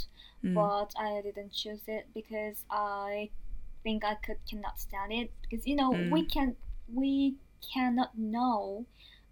[0.44, 3.30] うん but I didn't choose it because I
[3.84, 5.32] think I could cannot stand it.
[5.42, 6.32] Because you know we Mm.
[6.32, 6.56] can
[6.94, 7.36] we
[7.74, 8.86] cannot know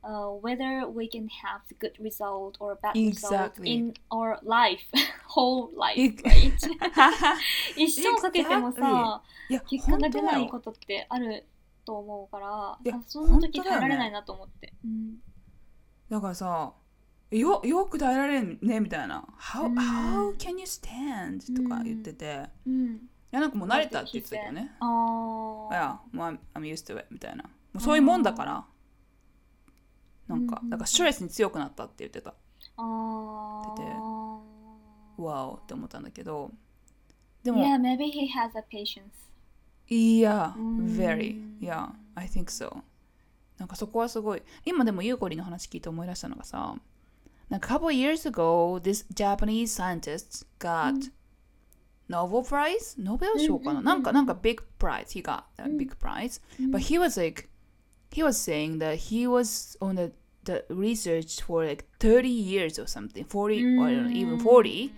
[0.04, 4.82] uh, whether we can have the good result or bad result in our life,
[5.28, 6.54] whole life, Ex- right?
[7.76, 9.22] 一生かけてもさ、
[9.70, 10.22] 結果が出。
[10.28, 11.46] ないことってある
[11.86, 15.18] と思うからそんな時耐えられないなと思って、うん。
[16.10, 16.74] だからさ
[17.32, 19.78] よよく耐えられるねみたいな「How,、うん。
[19.78, 24.76] how can you stand?」とか言ってて、いうん、やなんかもう慣れたって言ってたけどね。
[24.80, 27.44] あいやもう I'm, I'm used to it みたいな。
[27.44, 28.66] もうそういうもんだから
[30.28, 32.34] なんかうんだからストレスに強くなったって言ってた
[32.78, 34.42] あててあ
[35.22, 36.52] わおって思ったんだけど
[37.44, 39.04] でも Yeah, maybe he has a patience.
[39.90, 42.84] いやうん very yeah I think so
[43.58, 46.76] なんかそこはすごい今でもユーコリの話聞いて思い出したのがさ
[47.50, 51.10] なんか couple years ago this Japanese scientist got
[52.10, 57.20] Nobel Prize ノーベル賞かな、うんうんうんなんかなんか big prize he got a うん big prize うん but he was
[57.20, 57.48] like
[58.13, 60.13] he was saying that he was on the
[60.45, 64.91] the research for like 30 years or something 40 or I don't know, even 40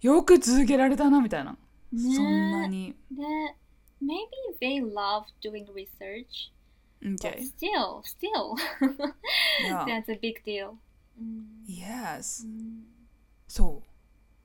[0.00, 1.56] よく続けられたなみたいな、
[1.92, 3.56] そんなにね
[4.02, 4.26] Maybe
[4.60, 6.50] they love doing research,
[7.00, 8.56] but Okay still, still,
[9.64, 10.74] yeah that's a big deal.
[11.16, 12.84] うん、 yes うん
[13.46, 13.88] そう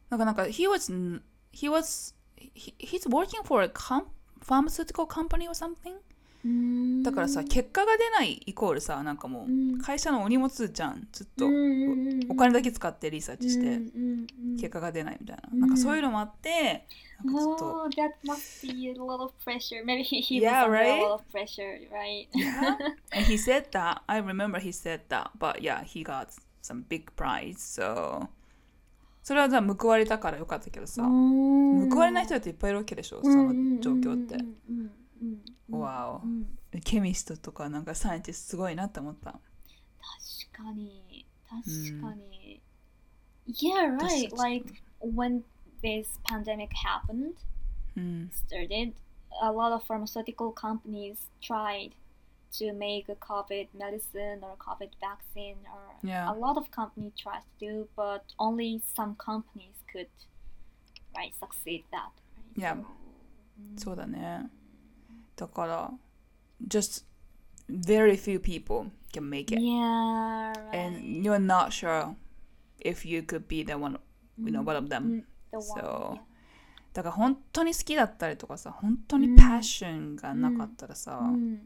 [0.10, 0.92] なんかなんか he was
[1.52, 4.06] he was he, he's working for a com
[4.40, 6.00] pharmaceutical company or something うん
[7.05, 13.79] だからさ結果が出ないイコールさなんかもう会社のお荷物じゃんずっとお金だけ使ってリサーチして
[14.57, 15.43] 結果が出ないみたいな。
[15.53, 15.61] うん。
[15.61, 16.85] なんかそういうのもあって
[17.25, 19.85] なんかちょっと Oh, that must be a lot of pressure.
[19.85, 20.99] Maybe he, he Yeah, was under right?
[20.99, 22.27] a lot of pressure, right?
[22.35, 22.77] Yeah.
[23.13, 24.03] and he said that.
[24.09, 25.31] I remember he said that.
[25.39, 28.29] But yeah he got some big prize so.
[29.23, 34.35] それはじゃあ報われたからよかったけどさ報われない人だっていっぱいいるわけでしょその状況って。
[34.35, 34.91] うんうんうん
[35.23, 42.62] うんわおうんケミストとかなんかサイエンティストすごいなって思った確かに確かに、
[43.48, 44.30] Yeah, 私 right.
[44.30, 45.44] たち Like when
[45.82, 47.36] this pandemic happened,
[47.96, 48.94] うん started,
[49.42, 51.92] a lot of pharmaceutical companies tried
[52.52, 56.30] to make a COVID medicine or COVID vaccine, or Yeah.
[56.30, 60.08] a lot of companies tried to do, but only some companies could,
[61.16, 62.12] right, succeed that.
[62.58, 62.76] Right?
[62.76, 62.84] Yeah.
[63.78, 64.50] So, そうだね
[65.37, 65.91] だから
[66.69, 67.05] just
[67.69, 70.75] very few people can make it Yeah, right.
[70.75, 72.15] and you're not sure
[72.81, 73.99] if you could be the one
[74.39, 76.19] you know one of them Mm, So-.
[76.95, 81.61] だから本当に好きだったりとかさ本当にうんパッションがなかったらさ、うん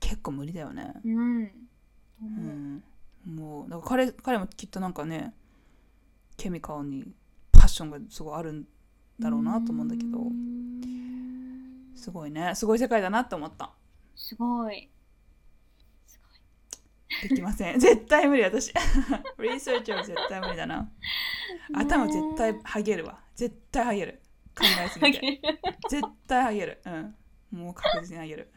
[0.00, 1.50] 結構無理だよね、うん。
[2.22, 2.82] う、ん、
[3.26, 5.34] もうだから彼彼もきっとなんかね
[6.36, 7.04] ケミカルに
[7.52, 8.64] パッションがすごいあるん
[9.20, 10.18] だろうなと思うんだけど。
[10.18, 10.50] うん
[12.00, 12.54] すごいね。
[12.54, 13.70] すごい世界だなって思った。
[14.16, 14.88] すごい。
[16.06, 17.78] すできません。
[17.80, 18.72] 絶対無理私。
[19.38, 20.90] リサーチは絶対無理だな。
[21.74, 23.20] 頭絶対ハゲるわ。
[23.36, 24.22] 絶対ハゲる。
[24.56, 24.98] 考えす。
[24.98, 25.42] ぎて。
[25.90, 26.80] 絶対ハゲる。
[26.86, 27.14] うん。
[27.50, 28.50] もう確実にハゲる。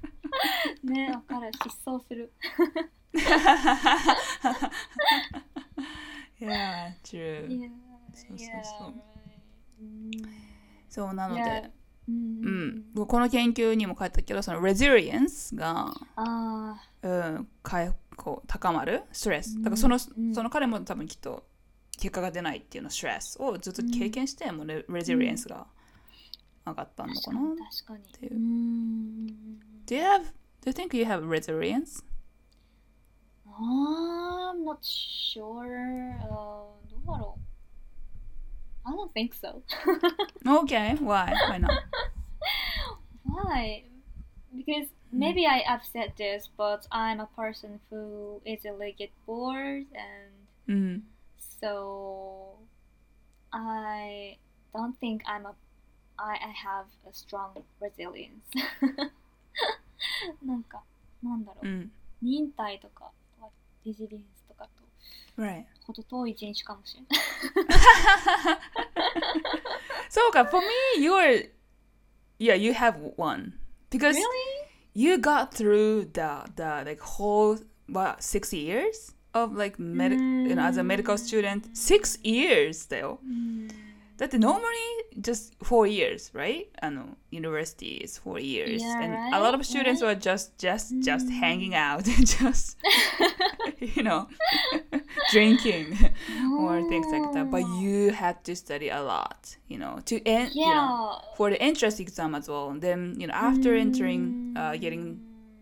[0.84, 1.50] ね、わかる。
[1.52, 2.32] 失踪する。
[6.40, 7.46] Yeah, true.
[7.46, 7.70] Yeah,
[8.14, 8.88] そうそう yeah, そう。
[8.88, 9.13] right.
[9.80, 10.10] うん
[10.88, 11.70] そうなの.で、
[12.08, 19.02] うんうん、この研究にも書いたけどその resilience が、あうん、回こう高まる？
[19.12, 19.62] ストレスうん。
[19.62, 20.34] だからその,、うん。
[20.34, 21.44] その彼も多分きっと
[21.98, 25.66] 結果が出ないっていうのストレスをずっと経験して、もうレ resilience が
[26.66, 27.58] 上がったあ、のかな、確かに。
[27.70, 28.04] 確かに。
[28.20, 28.34] ていう。
[28.34, 29.26] うん。
[29.86, 30.22] Do you have
[30.62, 32.04] Do you think you have resilience?
[33.46, 36.16] I'm not sure.
[36.22, 37.43] あーどうだろう。
[38.85, 39.61] I don't think so.
[40.45, 41.33] Okay, why?
[41.49, 41.71] Why not?
[43.23, 43.83] Why?
[44.55, 50.31] Because maybe I, I've said this, but I'm a person who easily get bored, and
[50.67, 51.03] うん。
[51.61, 52.55] so
[53.51, 54.37] I
[54.73, 55.53] don't think I'm a
[56.17, 58.43] I, I have a strong resilience.
[60.45, 60.83] なんか
[61.23, 61.91] なんだろう、うん。
[62.21, 63.11] 忍耐とか
[63.85, 64.42] レジリエンスとかと
[65.37, 65.65] Right.
[65.85, 68.59] ほど遠い人種かもしれない。
[70.09, 71.49] そうか、for me, you're
[72.39, 73.53] Yeah, you have one.
[73.91, 74.27] Because Really?
[74.93, 80.63] you got through the the like whole what six years of like medic you know
[80.63, 83.19] as a medical student six years だよ
[84.17, 84.59] だって normally
[85.21, 89.63] just four years right あの university is four years Yeah, and right, a lot of
[89.65, 90.13] students right.
[90.13, 92.77] were just just just hanging out and just
[93.79, 94.27] you know
[95.31, 95.95] drinking
[96.59, 100.51] or things like that but you had to study a lot you know to end
[100.53, 100.65] Yeah.
[100.67, 102.69] you know for the entrance exam as well.
[102.71, 105.21] And then, you know, after entering, uh, getting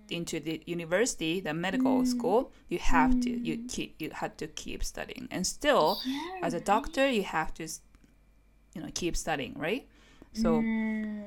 [0.10, 4.84] into the university, the medical school, you have to, you keep, you had to keep
[4.84, 5.28] studying.
[5.30, 7.68] And still, Yeah, as a doctor, you have to,
[8.75, 9.87] you know, keep studying, right?
[10.35, 11.25] So Mm.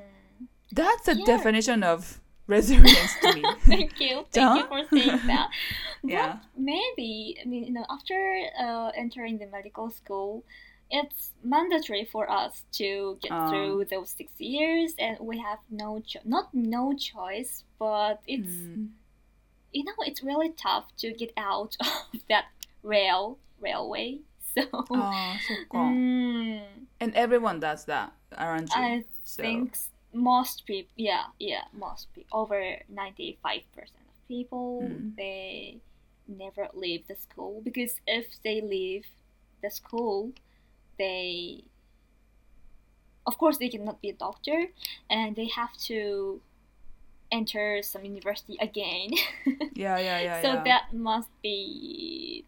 [0.72, 1.24] that's a Yeah.
[1.24, 3.42] definition of resilience to me.
[3.60, 4.24] Thank you.
[4.32, 5.50] Thank you for saying that.
[6.02, 6.32] Yeah.
[6.32, 8.18] But maybe, I mean, you know, after
[8.58, 10.44] uh, entering the medical school,
[10.90, 13.50] it's mandatory for us to get Ah.
[13.50, 18.90] through those six years, and we have no cho- not no choice, but it's Mm.
[19.72, 22.46] you know it's really tough to get out of that
[22.84, 24.18] rail railway.
[24.58, 26.62] Oh, so oh, mm,
[27.00, 29.42] and everyone does that aren't you i so.
[29.42, 29.76] think
[30.12, 32.60] most people yeah yeah most people over
[32.92, 35.14] 95% of people mm.
[35.16, 35.78] they
[36.26, 39.06] never leave the school because if they leave
[39.62, 40.32] the school
[40.98, 41.64] they
[43.26, 44.66] of course they cannot be a doctor
[45.10, 46.40] and they have to
[47.32, 49.10] enter some university again
[49.74, 50.62] yeah yeah yeah so yeah.
[50.64, 52.44] that must be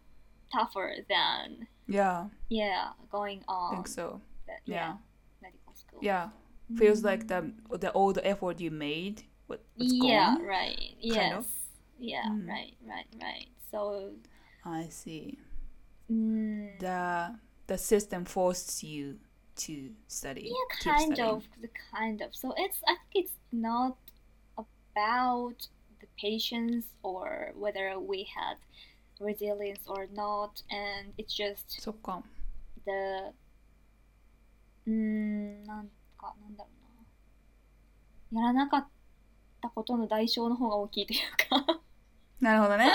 [0.51, 4.21] tougher than yeah, yeah, going on I think so.
[4.47, 4.75] the, Yeah.
[4.75, 4.93] yeah,
[5.41, 5.99] medical school.
[6.01, 6.29] Yeah.
[6.77, 10.45] Feels like the the all the effort you made what, yeah gone.
[10.45, 11.47] right yes of.
[11.99, 12.47] yeah Mm.
[12.47, 14.13] right right right so
[14.65, 15.37] I see.
[16.11, 17.35] mm, The
[17.67, 19.17] the system forces you
[19.65, 20.45] to study.
[20.53, 21.35] yeah kind studying.
[21.35, 23.97] of the kind of so it's i think it's not
[24.95, 25.67] about
[26.01, 28.57] the patients or whether we had
[29.19, 32.23] resilience or not and it's just そっか。
[32.85, 32.91] the
[34.87, 36.69] うーんなんかなんだろ
[38.31, 38.87] うなやらなかっ
[39.61, 41.81] たことの代償の方が大きいというか
[42.39, 42.89] なるほどね。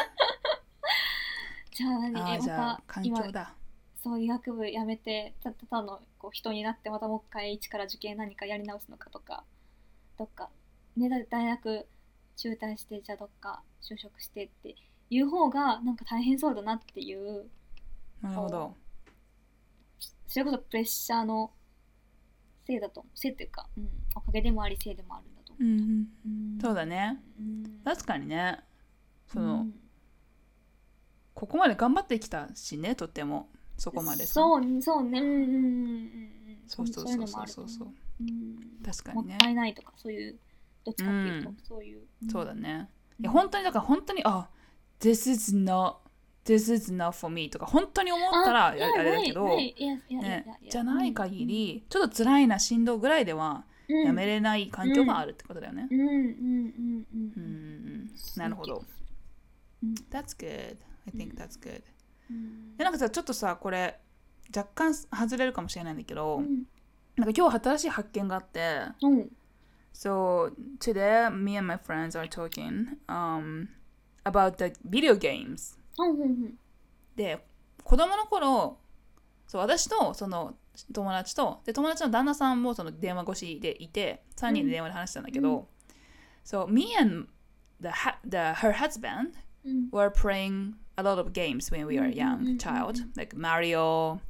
[1.72, 2.34] じゃあ何？
[2.34, 3.54] えまた今環境だ。
[4.02, 9.44] そう医学部やめてたただのこう人になってまたもう一回一から受験何かやり直すのかとか
[10.18, 10.50] どっか、
[10.96, 11.86] ね、だ大学
[12.36, 14.74] 中退してじゃあどっか就職してって
[15.10, 17.46] いう方がなんか大変そうだなっていう
[18.22, 18.74] なるほど。
[20.26, 21.52] それこそプレッシャーの
[22.66, 25.82] せいだとせいっていうか、うん、おかげでもありせいでもあるんだと思うんうん。
[25.82, 27.20] う、うんそうだね。
[27.38, 28.60] うん確かにね。
[29.26, 29.74] その、うん
[31.34, 33.48] ここまで頑張ってきたしね、とっても。
[33.76, 34.34] そこまでさ。
[34.34, 36.30] そうそうねうんうんうん
[36.68, 37.88] そうそうそうそうそうそう。
[38.20, 39.38] うん確かにねもっ。
[39.40, 40.38] たいないとかそういう
[40.84, 42.88] どっちかっていうと、うんそういう、そうだね。
[43.18, 44.48] うんいや本当にだから本当にあ
[45.04, 45.96] This is not
[46.44, 49.74] This is not for me とか本当に思ったらあれだけど、ね、
[50.68, 55.88] じゃない限りちょっと辛いなしんどぐらいではやめれない環境があるってことだよね。
[55.90, 57.06] うんうんうんうん。
[57.14, 58.10] うんうん。
[58.36, 58.84] なるほど。
[59.82, 59.94] うん。
[60.10, 60.76] That's good.
[61.06, 61.82] I think that's good.
[62.30, 62.76] うん。
[62.76, 63.98] でなんかさちょっとさこれ
[64.54, 66.64] 若干外れるかもしれないんだけど、うん。
[67.16, 69.30] なんか今日新しい発見があってうん。
[69.92, 73.68] So today me and my friends are talking um,
[74.24, 75.76] about the video games.
[77.16, 77.38] で
[77.84, 78.78] 子供の頃
[79.46, 80.54] そう私とその
[80.92, 85.68] 友達とで友達の旦那さんもその電話越しでいて3人で電話で話してたんだけど、
[86.44, 87.28] So me and
[87.80, 87.90] the,
[88.28, 89.34] the her husband
[89.64, 92.96] うん were playing a lot of games when we were young Mm, mm, mm, child
[92.96, 93.16] mm.
[93.16, 94.20] like Mario,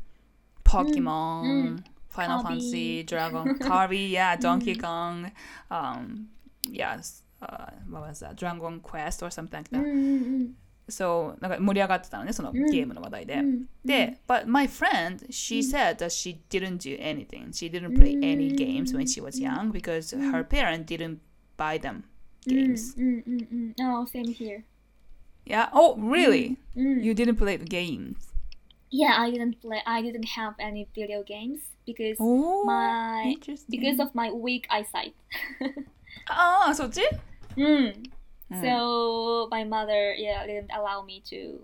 [0.64, 1.84] Pokemon, Mm.
[2.08, 2.42] Final.
[2.44, 5.32] Fantasy, Dragon, Kirby, yeah, Donkey Kong,
[5.68, 6.28] um,
[6.70, 8.35] yes, uh, what was that?
[8.35, 9.83] Dragon Quest or something like うん that.
[9.83, 10.53] うんうん
[10.91, 13.35] そうなんか盛り上がってたのねそのうんゲームの話題で。
[13.35, 17.51] うんで、but my friend, she said that she didn't do anything.
[17.53, 21.19] She didn't play any games when she was young because her parents didn't
[21.57, 22.03] buy them
[22.47, 22.95] うん games.
[22.97, 24.63] うんうんうん Oh same here
[25.45, 25.69] Yeah.
[25.73, 26.57] Oh, really?
[26.75, 28.15] うん You didn't play the games?
[28.91, 33.69] Yeah I didn't play I didn't have any video games because Oh, my interesting.
[33.79, 35.13] because of my weak eyesight
[36.27, 37.01] ああ、そっち
[37.57, 38.03] うん
[38.51, 41.61] うん So my mother, yeah, didn't allow me to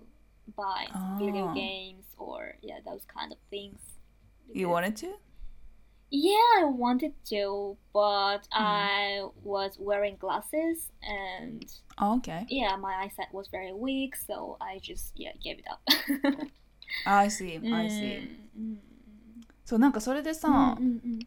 [0.56, 0.86] buy
[1.18, 1.54] video Ah.
[1.54, 3.78] games or yeah, those kind of things.
[4.54, 5.18] You wanted to?
[6.10, 11.66] Yeah, I wanted to, but I was wearing glasses and
[11.98, 12.46] Oh, okay.
[12.48, 15.80] yeah, my eyesight was very weak, so I just yeah gave it up.
[17.04, 17.58] I see.
[17.58, 18.22] I う see.
[18.56, 18.78] ん
[19.64, 21.26] そう、なんかそれでさ、うんうんうんえ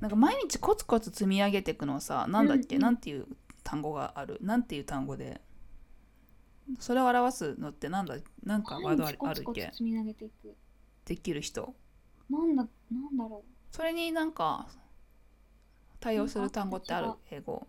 [0.00, 3.26] なんか毎日コツコツ積み上げていくのはさ、なんだっけ、うんうんなんていう
[3.64, 4.38] 単語がある？
[4.40, 5.40] なんていう単語で？
[6.78, 8.16] それを表すのってなんだ？
[8.44, 9.70] なんかワードあるあるっけ？
[9.72, 10.54] 積み上げていく。
[11.04, 11.74] できる人？
[12.30, 13.76] なんだなんだろう。
[13.76, 14.68] それになんか
[16.00, 17.12] 対応する単語ってある？
[17.30, 17.66] 英語。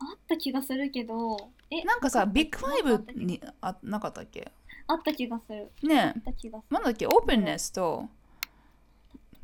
[0.00, 1.36] あった気がするけど、
[1.70, 4.52] え、なんかさビッグファイブにあなかったっけ？
[4.86, 5.70] あった気がする。
[5.82, 6.74] ねあった気がする。
[6.74, 7.06] なんだっけ？
[7.06, 8.06] オープンネスと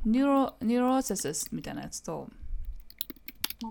[0.05, 2.28] ニューロニューロセシスみたいなやつと
[3.61, 3.66] て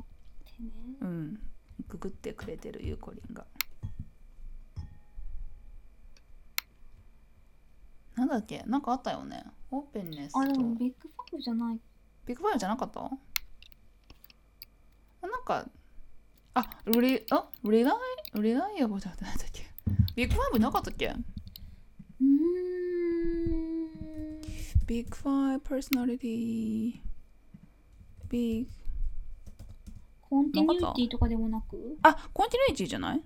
[0.63, 0.71] ね。
[1.01, 1.39] うん。
[1.87, 3.45] ググってくれてるゆうこりんが。
[8.15, 8.63] なんだっけ？
[8.67, 9.43] なんかあったよね。
[9.71, 10.39] オープンネスと。
[10.39, 11.79] あ、でもビッグファイブじゃない。
[12.25, 13.01] ビッグファイブじゃなかった？
[13.01, 13.09] あ
[15.21, 15.67] なんか、
[16.53, 19.63] あ、リ、あ、リライ、リライアブルじゃなかったっけ？
[20.15, 21.07] ビッグファイブなかったっけ？
[21.07, 23.62] うーん。
[24.93, 26.93] ビッグファイブ、パーソナリティ、
[28.29, 28.69] ビッグ、
[30.29, 31.97] コンティニューティとかでもなく？
[32.03, 33.21] あ、コンティニュイティじゃない？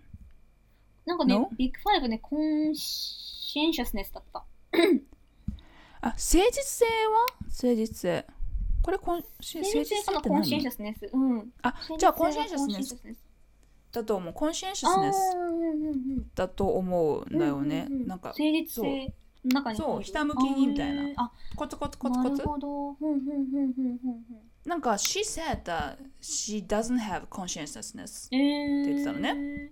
[1.06, 4.46] なんかね No？、ビッグファイブね、コンシェンシャスネスだった。
[6.00, 7.26] あ、誠実性は？
[7.42, 8.26] 誠実性。
[8.82, 10.72] これコンシ誠実性ってコンシェンシ何？
[10.72, 11.10] ャスネス。
[11.12, 11.52] うん。
[11.64, 12.82] あ、じゃあコンシェンシャスネ
[13.14, 13.20] ス。
[13.92, 14.34] だと思う。
[14.34, 15.18] コンシェンシャスネス
[16.34, 17.88] だと思うんだよね。
[17.90, 19.12] なんか誠、実性の
[19.50, 22.42] 中にそうひたむきにみたいなあコツコツコツなコツ。
[22.42, 22.94] るほど。
[22.94, 24.24] ふんふんふんふんふんふん。
[24.66, 28.28] なんか、she said that she doesn't have conscientiousness.
[28.32, 29.72] えー、って言ってたのね。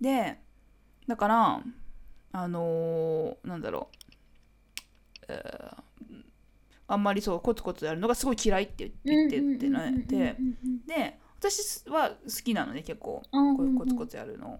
[0.00, 0.38] で、
[1.06, 1.62] だから、
[2.32, 5.82] あのーなんだろう、えー
[6.92, 10.04] あんまりそうコツコツやるのがすごい嫌いって言って言ってね。
[10.08, 10.36] で、
[10.88, 13.22] で、私は好きなのね、結構。
[13.30, 14.58] うんこういうコツコツやるの。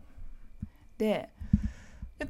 [0.96, 1.28] で、で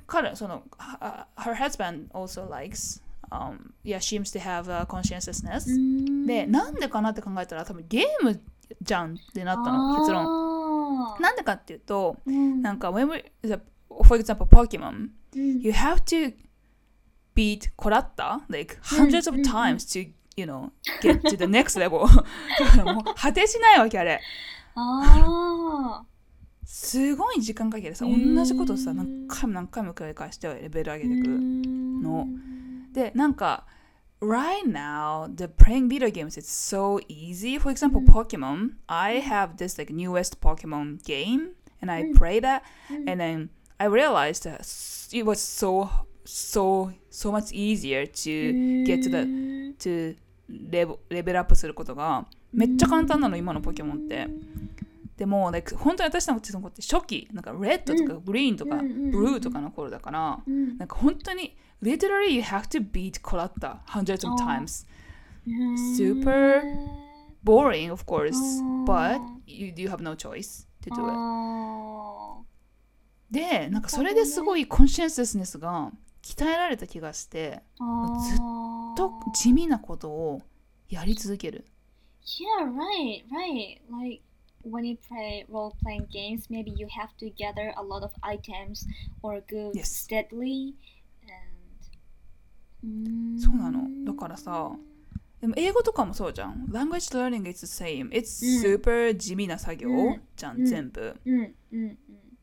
[0.07, 5.66] 彼、その、は her husband also likes, um, yeah, seems to have a conscientiousness.
[6.26, 8.41] で、なんでかなって考えたら、多分ゲーム
[8.82, 10.24] じゃんってなったの、結論。
[10.24, 13.24] 論なんでかっていうと、うんなんか、when we,
[14.05, 16.34] for example, Pokemon, うん you have to
[17.34, 20.70] beat Koratta like hundreds of times to, you know,
[21.01, 22.07] get to the next level.
[22.59, 24.20] だからもう果てしないわけあれ。
[24.74, 26.05] あ
[26.72, 31.28] すごい時間かけてさ、同じことをさ、何回も何回も繰り返してレベル上げていく。
[31.28, 32.28] の
[32.92, 33.66] で、なんか、
[34.20, 37.58] right now, the playing video games is so easy.
[37.58, 38.70] For example, うん Pokemon.
[38.86, 43.48] I have this like newest Pokemon game and I うん play that うん and then
[43.78, 44.60] I realized that
[45.12, 45.88] it was so
[46.24, 50.16] so so much easier to get to the to
[50.48, 54.28] レベレベルアップすることがめっちゃ簡単なの今のポケモンって
[55.20, 60.78] でも like 本当に私の子って初期なんかレッドとかグリーンとかブルーとかの頃だからうん。
[60.78, 64.86] なんか本当に literally you have to beat コラッタ hundreds of times.
[65.46, 66.62] うん super
[67.44, 68.32] boring of course
[68.86, 71.12] but you, you have no choice to do it.
[71.12, 72.40] あ
[73.30, 75.92] でなんかそれですごいコンシェンサスネスが
[76.22, 78.38] 鍛えられた気がしてずっ
[78.96, 80.40] と地味なことを
[80.88, 81.66] やり続ける。
[82.24, 83.80] Yeah, right, right.
[83.90, 84.22] Like
[84.64, 88.86] when you play role playing games, maybe you have to gather a lot of items
[89.22, 90.06] or goods Yes.
[90.08, 90.74] steadily.
[92.82, 93.40] And...
[93.40, 93.88] そうなの。
[94.04, 94.72] だからさ
[95.40, 96.66] でも英語とかもそうじゃん。
[96.70, 98.11] Language learning is the same.
[98.11, 101.16] It's うん super 地味な作業うんじゃうんん全部。
[101.24, 101.98] うんうん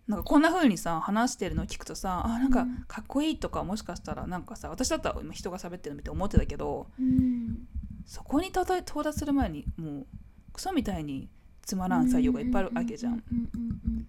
[0.08, 7.68] なんかこんな風にさ話してるのを聞くとさあなんかうんかっこいいとかもしかしたらなんかさ私だったら今人が喋ってるの見て思ってたけどうんうん
[8.06, 10.08] そこに到達到達する前にもう
[10.54, 11.28] クソみたいに
[11.67, 14.07] つまらん作業がいっぱいあるわけじゃんうんうんうん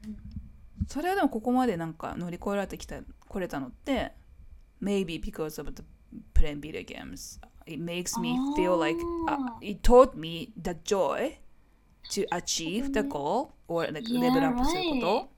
[0.87, 2.97] それはでもここまでなんか乗り越えられてきた
[3.27, 4.11] これたのって
[4.81, 5.83] maybe because of the
[6.33, 11.37] playing video games it makes me feel like、あ uh, it taught me the joy
[12.09, 15.29] to achieve the なる goal or like Yeah, level up すること、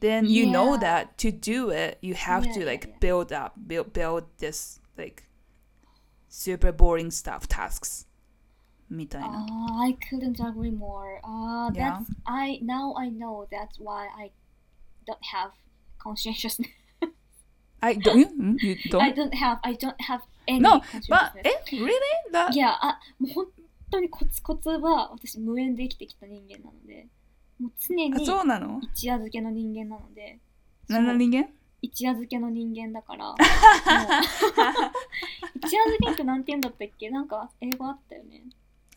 [0.00, 0.78] then you know Yeah.
[0.78, 2.98] that to do it you have Yeah, to yeah, like yeah.
[3.00, 5.24] build up build build this like
[6.28, 8.05] super boring stuff tasks
[8.89, 11.19] みたいな Ah, I couldn't agree more.
[11.23, 11.99] Ah, Yeah.
[11.99, 14.31] that's I now I know that's why I
[15.05, 15.51] don't have
[15.99, 16.69] conscientiousness.
[17.81, 21.31] I don't you, mm, you I don't don't have I don't have any no but
[21.43, 21.91] え really
[22.31, 23.45] that いや、あ、もう本
[23.91, 27.07] 当にコツコツは私無縁で生きてきた人間なので、
[27.59, 30.39] もう常にあそうなの一夜漬けの人間なので、
[30.87, 31.49] 何の人間
[31.81, 33.35] 一夜漬けの人間だから、
[35.55, 38.43] 一夜漬けってなんて言うんだったっけなんか英語あったよね。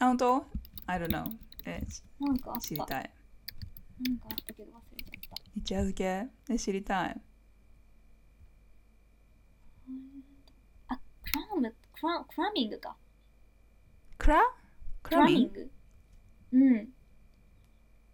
[0.00, 0.46] あ本当
[0.86, 1.30] ？I don't know.
[1.66, 1.82] え
[2.18, 2.58] なんか。
[2.58, 3.10] 知りたい。
[4.08, 5.42] なんかあったけど忘れちゃった。
[5.54, 6.26] 一夜漬け？
[6.54, 7.20] え知りたい？
[10.88, 12.96] あ、クラム、クラクラミングか。
[14.16, 14.40] クラ？
[15.02, 15.50] クラミン？
[15.50, 15.70] クラミング。
[16.52, 16.88] うん。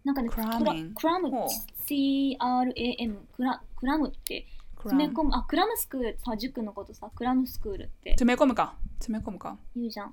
[0.03, 0.89] なんかね、クラクラミン？
[0.89, 1.29] グクラム？
[1.29, 1.47] ほう、
[1.85, 5.01] C-R-A-M、クラクラムってクラム。
[5.01, 8.09] 詰め込む、あ、クラムスクール、さ、塾のことさ、クラムスクールって。
[8.11, 8.75] 詰め込むか。
[8.99, 9.57] 詰め込むか。
[9.73, 10.11] 言うじゃん。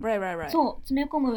[0.00, 0.50] Right right right.
[0.50, 1.36] そう、詰め込む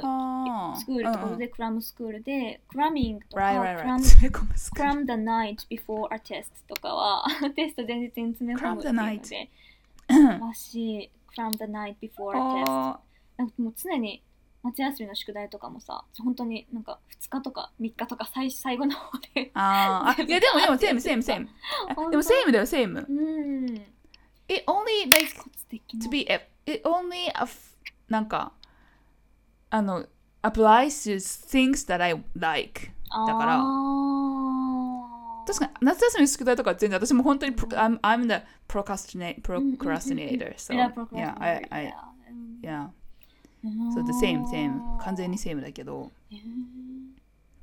[0.77, 1.39] スクールってことうんうん。
[1.39, 9.49] で、クラムスクールで、クラミングとか、クラム、ククラム the night before a test とかは、 テスト前日に詰め込むっていうので、
[10.39, 12.71] らしい、クラム the night before a test。
[12.71, 12.99] あ。
[13.37, 14.23] なんかもう常に
[14.63, 19.45] 夏休みの宿題とかもさ、本当になんか2日とか3日とか最最後の方で。
[19.45, 19.51] ー。
[19.53, 21.49] あ ーあいやでもでもセームセームセーム
[21.89, 23.93] あでもセームだよセームうん。
[24.47, 25.33] it only like
[25.99, 26.47] to be it
[26.85, 27.45] only a
[28.08, 28.52] なんか
[29.70, 30.06] あの
[30.42, 31.16] applies to
[31.48, 32.90] things that I like
[33.26, 41.92] だからあー確かに夏休みの宿題とか全然私も本当に pro- I'm, I'm the procrastinate, procrastinator so Yeah, yeah I, procrastinator, I yeah.
[42.62, 42.88] yeah
[43.94, 46.38] so the same same 完全に same だけどへー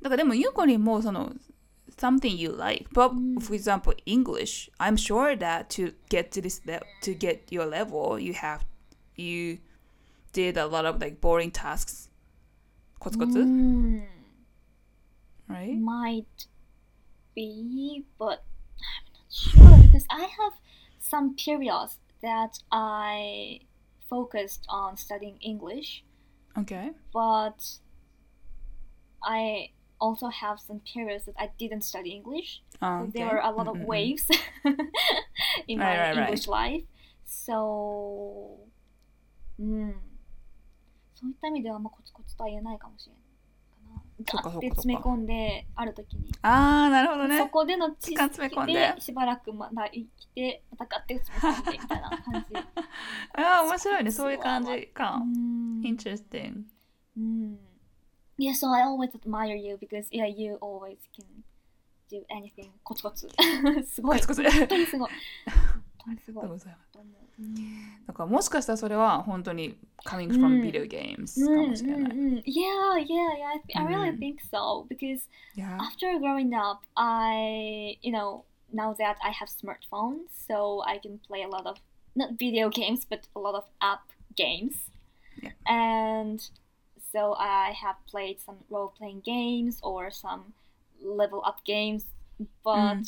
[0.02, 1.32] だからでもゆうこりんもその
[1.96, 6.60] something you like but うん for example English I'm sure that to get to this
[6.66, 8.60] le- to get your level you have
[9.16, 9.58] you
[10.32, 12.10] did a lot of like boring tasks
[12.98, 14.06] コツコツ、うん
[15.48, 16.24] right might
[17.34, 18.42] be, but
[18.80, 20.54] I'm not sure because I have
[20.98, 23.60] some periods that I
[24.10, 26.02] focused on studying English,
[26.58, 27.78] okay but
[29.22, 29.70] I
[30.00, 32.62] also have some periods that I didn't study English.
[32.80, 33.12] Ah, So okay.
[33.20, 33.86] there were a lot of Mm, mm, mm.
[33.86, 34.28] waves
[35.68, 36.28] in my Right, right, right.
[36.28, 36.84] English life.
[37.24, 38.58] So,
[39.58, 39.94] うん。
[41.21, 43.21] そういった意味ではまコツコツとは言えないかもしれない
[44.25, 44.55] かかな。
[44.55, 46.31] ガッて詰め込んで、ある時に。
[46.41, 52.55] ああなるほどねそこでの知識ででしばらくまだ生きて、またガッて詰め込んでみたいな感じ。
[53.41, 56.63] ああ面白いねそういう感じかう、ん interesting
[57.17, 57.59] うん。
[58.39, 61.25] Yeah, so I always admire you because yeah, you always can
[62.09, 63.29] do anything コツコツ。
[63.85, 64.19] すごい。
[64.19, 65.09] コツコツ本当にすごい。
[66.00, 66.58] 本当にすごいありがとう。
[66.58, 67.54] ございますと思ううん
[68.06, 69.76] だからもしかしたらそれは本当に
[70.06, 72.12] coming from うん video games かもしれない。
[72.12, 73.48] うんうんうん Yeah, yeah, yeah.
[73.48, 75.76] I, th- I really うん think so because Yeah.
[75.80, 81.42] after growing up, I, you know, now that I have smartphones, so I can play
[81.44, 81.76] a lot of
[82.14, 84.00] not video games, but a lot of app
[84.34, 84.90] games.
[85.42, 85.52] Yeah.
[85.66, 86.40] And
[87.12, 90.52] so I have played some role-playing games or some
[91.02, 92.04] level up games,
[92.64, 92.98] but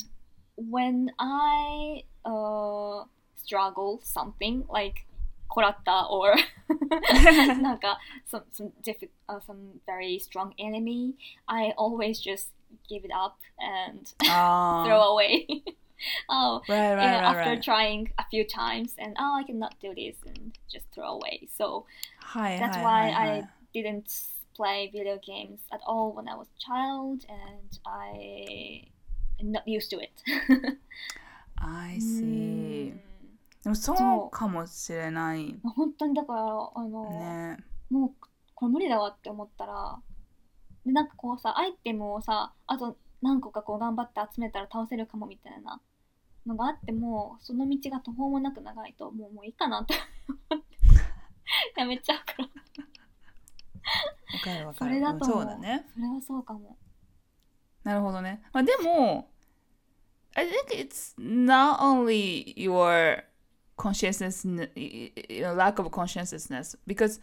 [0.55, 3.04] when I uh,
[3.36, 5.06] struggle something like
[5.50, 6.34] Korata or
[8.26, 11.14] some some diffi- uh, some very strong enemy,
[11.48, 12.48] I always just
[12.88, 14.84] give it up and oh.
[14.86, 15.12] throw ah.
[15.12, 15.46] away.
[16.28, 17.62] oh, right, right, right, after right.
[17.62, 21.48] trying a few times and oh, I cannot do this and just throw away.
[21.56, 21.86] So
[22.20, 24.12] hi, that's hi, why hi, I didn't
[24.54, 28.84] play video games at all when I was a child, and I
[29.40, 30.76] am not used to it.
[31.66, 33.00] I う see ん
[33.62, 37.58] でもそうかもしれない本当にだからあの、ね。
[37.90, 38.10] もう
[38.54, 40.00] これ無理だわって思ったら
[40.84, 45.80] でなんかこうさアイテムをさあと何個かこう頑張って集めたら倒せるかもみたいな
[46.46, 49.94] のがあってもその道が途方もなく長いともうもういいかなって
[50.28, 50.66] 思って
[51.80, 52.44] やめちゃうから
[54.34, 54.90] わかるわかそる。
[54.92, 55.86] れだと思うそうだね。
[55.94, 56.76] それはそうかも
[57.82, 58.42] なるほどね。
[58.52, 59.30] まあでも、
[60.36, 63.22] I think it's not only your
[63.76, 65.10] consciousness, you
[65.40, 67.20] know, lack of consciousness, because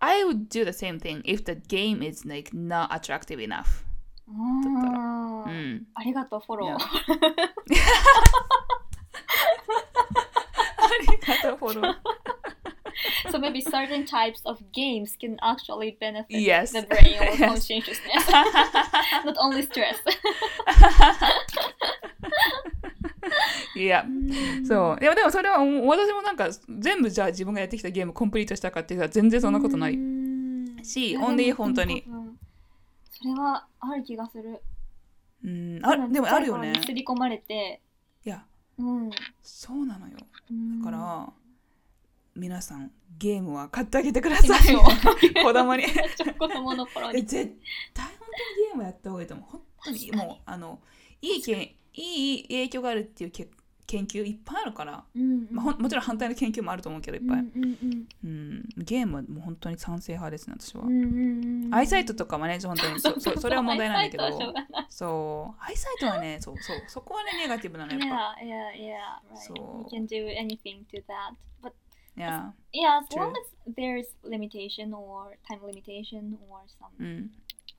[0.00, 3.84] I would do the same thing if the game is like not attractive enough.
[4.28, 5.44] Ah.
[5.46, 5.84] Mm.
[13.30, 16.72] so maybe certain types of games can actually benefit yes.
[16.72, 17.38] the brain or yes.
[17.38, 18.30] conscientiousness,
[19.24, 19.98] not only stress.
[23.76, 24.04] いや、
[24.66, 25.00] そう。
[25.00, 29.98] でも、でもそれは私もなんか全部じゃあ自分がやってきたゲームコンプリートしたかっていうと全然そんなことない。
[30.84, 32.04] しいや only でも本当に
[33.10, 34.60] それはある気がする
[35.42, 36.72] うん、あでもあるよね。
[36.84, 37.80] すり込まれて
[38.24, 38.44] いや、
[38.78, 39.10] うん
[39.42, 40.16] そうなのよ。
[40.16, 40.24] だ
[40.78, 41.32] だから、
[42.34, 44.74] 皆さんゲームは買ってあげてください。
[44.74, 45.84] 子供に。
[46.38, 47.58] 子供の頃えに絶
[47.92, 49.46] 対本当にゲームやった方がいいと思う。
[49.50, 50.80] 本当にもうあの
[51.20, 53.48] いいけんいい影響があるっていうけ
[53.86, 58.68] 研究いっぱいあるから、うんまあ、ほんもちろん反対の研究もあると思うけどいっぱい、うんうんうん。
[58.78, 61.74] ゲームはもう本当に賛成派ですね私は、うんうんうんうん。
[61.74, 64.24] アイサイトとかはね本当に そそそれは問題なんだけど。
[64.24, 64.86] アイサイトはしょうがない。
[64.88, 65.62] そう。
[65.62, 66.76] アイサイトはね そうそう。
[66.88, 68.36] そこはねネガティブなのやっぱ。
[68.42, 68.96] Yeah, yeah, yeah.
[69.30, 69.52] Right.
[69.52, 71.34] So- You can do anything to that.
[71.62, 71.72] But
[72.16, 77.30] いや yeah, as long as there's limitation or time limitation or some うん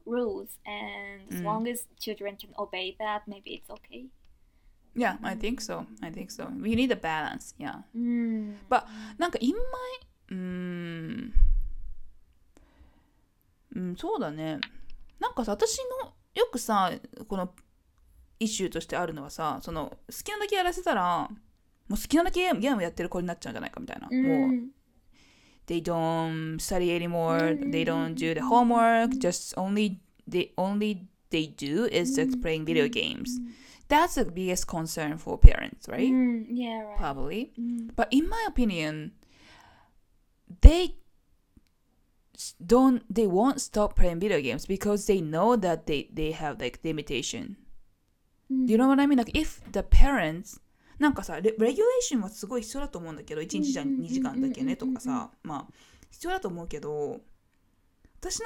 [0.06, 1.44] rules, and as Mm.
[1.44, 4.06] long as children can obey that, maybe it's okay.
[4.96, 5.86] Yeah, I think so.
[6.02, 6.48] I think so.
[6.62, 7.54] We need a balance.
[7.60, 7.84] Yeah.
[7.96, 8.58] Mm.
[8.70, 8.86] But
[9.18, 9.62] なんか in my
[10.30, 11.34] うーん
[13.76, 14.60] うんそうだね
[15.20, 16.92] なんかさ私のよくさ
[17.28, 17.54] この
[18.40, 21.30] イシューとしてあるのはさその好きなだけやらせたらも
[21.90, 24.68] う好きなだけゲームやってる子になっちゃうんじゃないかみたいな、もう Mm.
[25.68, 31.48] They don't study anymore うん they don't do the homework just only the only they
[31.48, 33.40] do is just playing video games
[33.88, 36.98] that's the biggest concern for parents right Mm, yeah, right.
[36.98, 37.92] probably Mm.
[37.96, 39.12] But in my opinion,
[40.62, 40.96] they
[42.66, 46.80] don't they won't stop playing video games because they know that they they have like
[46.84, 47.58] limitation.
[48.50, 49.18] Do you know what I mean?
[49.18, 50.60] Like if the parents
[51.00, 55.74] なんかさレレギュレーションはすごい必要だと思うんだけど1日じゃ2時間だけねとかさまあ
[56.12, 57.20] 必要だと思うけど
[58.20, 58.46] 私の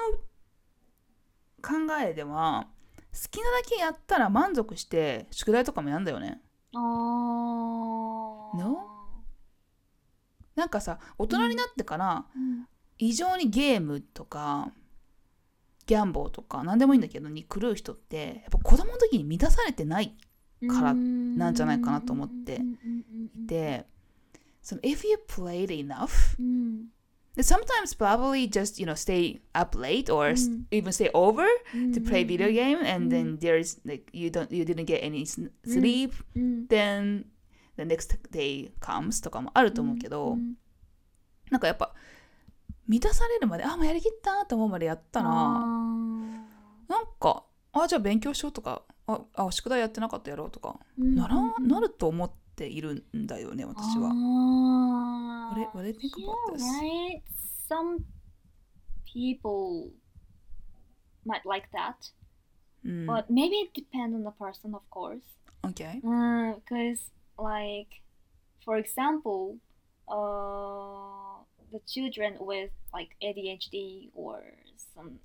[1.62, 2.68] 考えでは
[3.14, 6.42] 好きなだけやったら満足して宿題とかもやんだよね。
[6.76, 8.56] Oh.
[8.56, 8.78] No?
[10.56, 12.68] なんかさ大人になってからうん
[13.02, 14.74] 異常にゲームとか
[15.88, 20.18] ギャンボーとか何でもいいんだけどに狂う人ってやっぱ子供の時に満たされてない
[20.68, 22.62] からなんじゃないかなと思って
[23.36, 23.86] で
[24.62, 26.88] その if you played enough うん
[27.38, 30.34] sometimes probably just you know stay up late or
[30.72, 31.44] even stay over
[31.74, 35.24] うん to play video game and then there's like you don't you didn't get any
[35.66, 37.26] sleep うん then
[37.78, 40.56] the next day comes とかもあると思うけど、うん
[41.50, 41.96] なんかやっぱ
[42.88, 47.44] 満たされるまであもうやりきったと思うまでやったらあなんか
[47.74, 48.84] あじゃあ勉強しようとか
[49.36, 54.12] ああ宿題やってなかったやろうとかーならうんなると思っているんだよね私は。
[54.12, 56.64] あ What do- what you think about this?
[56.64, 57.22] right.
[57.68, 58.04] Some
[59.12, 59.92] people
[61.26, 61.96] might like that,
[62.86, 65.22] うん、but maybe it depends on the person, of course.
[65.64, 66.02] OK?
[66.02, 68.02] Because, like,
[68.64, 69.58] for example,
[70.08, 74.42] uh, the children with like ADHD or
[74.96, 75.20] some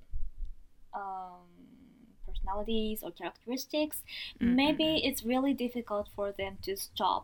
[0.92, 1.53] um,
[2.43, 4.03] personalities or characteristics,
[4.39, 7.23] うんうんうん maybe it's really difficult for them to stop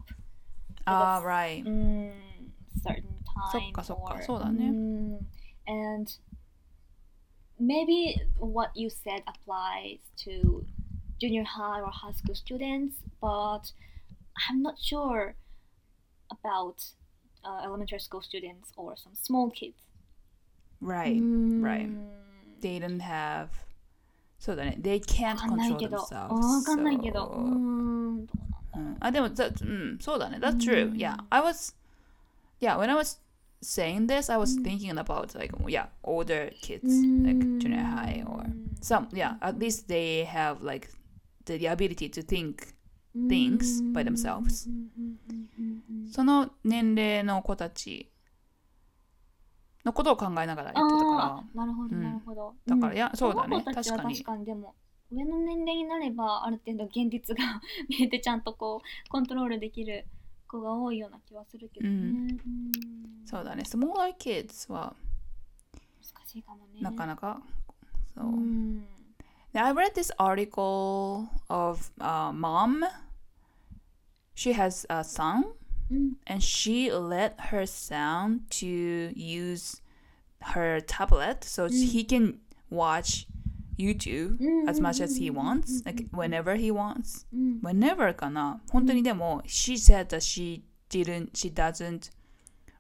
[0.86, 1.64] ああ、right.
[1.64, 2.12] mm,
[2.84, 3.03] certain
[3.51, 5.20] そっ time かそっか or そうだね mm,
[5.68, 6.08] and
[7.60, 10.66] maybe what you said applies to
[11.20, 13.72] junior high or high school students but
[14.49, 15.36] i'm not sure
[16.30, 16.84] about
[17.43, 19.76] uh, elementary school students or some small kids
[20.82, 21.20] Right.
[21.62, 21.88] right.
[21.88, 22.10] Mm,
[22.62, 23.49] They don't have
[24.39, 24.78] そうだね。
[24.82, 26.34] They can't わかんない control けど themselves.
[26.34, 30.38] わかんないけど so- うーんどうなのうん、あでも、that, うん、そうだね。
[30.39, 30.91] That's true.
[30.93, 31.16] Yeah.
[31.30, 31.74] I was,
[32.60, 33.20] yeah, when I was
[33.62, 36.84] saying this, I was thinking about like, yeah, older kids,
[37.24, 38.43] like junior high or
[38.82, 40.89] some, yeah, at least they have like
[41.45, 42.74] the, the ability to think
[43.30, 44.68] things by themselves.
[46.12, 48.12] その年齢の子たち
[49.85, 52.76] のことを考えながら言ってたかああなるほどうんなるほど、ら。
[52.76, 53.62] だから、や、そうだね。
[53.64, 54.24] 確かに確。
[54.24, 54.74] かにでも
[55.11, 60.07] 上の年齢になればある程度現実が 見えてちゃんとこうコントロールできる
[60.47, 62.37] 子が多いような気はするけどね、うんうん
[63.26, 63.62] そうだね。
[63.64, 64.95] smaller kids は
[66.14, 67.43] 難しいかもねなかなか、
[68.14, 68.26] そう。
[68.26, 68.87] うん
[69.53, 72.85] Now, I read this article of uh, mom.
[74.33, 75.45] She has a son,
[75.91, 79.82] うん and she let her son to use
[80.53, 82.39] her tablet so he can
[82.70, 83.28] watch
[83.78, 87.26] YouTube as much as he wants, like whenever he wants.
[87.34, 92.12] うん Whenever かな本当にでも she said that she didn't, she doesn't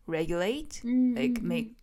[0.07, 1.73] regulate うん like make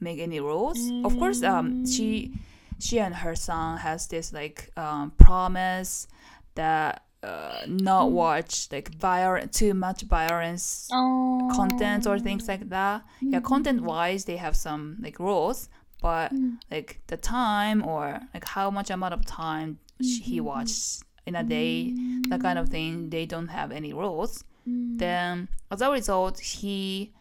[0.00, 2.30] make any rules of course um she
[2.78, 6.06] she and her son has this like um promise
[6.54, 8.11] that uh, not mm.
[8.11, 11.51] watch like violent too much violence oh.
[11.53, 13.01] content or things like that.
[13.01, 13.05] Mm.
[13.21, 13.47] Yeah, mm-hmm.
[13.47, 15.69] content wise, they have some like rules,
[16.01, 16.57] but mm.
[16.71, 20.23] like the time or like how much amount of time mm-hmm.
[20.23, 21.91] he watched in a day,
[22.29, 22.41] that mm.
[22.41, 23.09] kind of thing.
[23.09, 24.43] They don't have any rules.
[24.67, 24.97] Mm.
[24.97, 27.13] Then as a result, he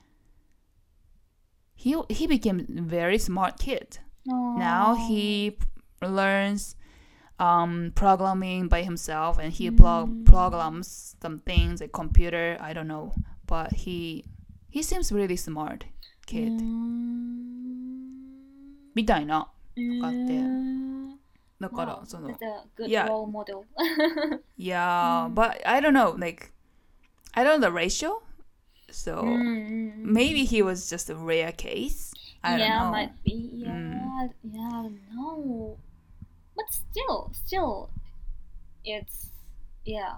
[1.74, 3.98] he he became very smart kid.
[4.26, 5.56] Now he
[6.02, 6.76] learns
[7.39, 13.11] um programming by himself and he pro- programs some things like computer i don't know
[13.45, 14.23] but he
[14.69, 18.25] he seems really smart う kid ー ん
[18.95, 21.19] みたいなうかってーん
[21.59, 23.07] だから Wow, その that's a good Yeah.
[23.07, 23.63] role model
[24.57, 26.51] yeah but i don't know like
[27.33, 28.21] i don't know the ratio
[28.91, 29.37] so うんうん
[30.07, 33.49] うん maybe he was just a rare case i don't yeah, know might be.
[33.53, 35.77] Yeah, yeah, no.
[36.60, 37.90] But still, still,
[38.84, 39.30] it's
[39.86, 40.16] yeah.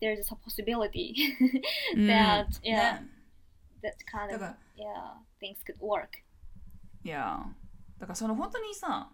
[0.00, 1.14] There's a possibility
[1.94, 3.06] う ん that yeah, ね
[3.82, 6.08] that kind だ of yeah things could work.
[7.04, 7.44] いや
[7.98, 9.10] だからその本当にさ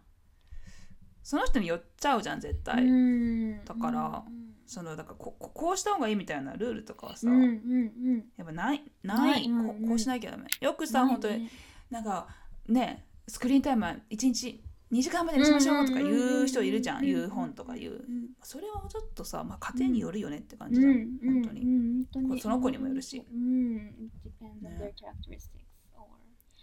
[1.23, 3.65] その人に寄っちゃうじゃん絶対、うん。
[3.65, 4.25] だから
[4.67, 7.47] そのだからこここうした方がいいみたいなルールとかはさ、うんうんう
[8.17, 8.25] ん。
[8.39, 9.19] やっぱないない。
[9.33, 9.45] ない。
[9.45, 10.47] うんここうしなきゃダメ。
[10.63, 11.51] よくさない本当に
[11.91, 12.29] なんか
[12.67, 26.07] ねスクリーンタイムは1日2時間までにしましょうとか言う人いるじゃん、言う本とか言う、うんそれはちょっとさ、まあ、家庭によるよねって感うじじゃん、ん本当に、その子にもよるしうん it depends on ね their characteristics or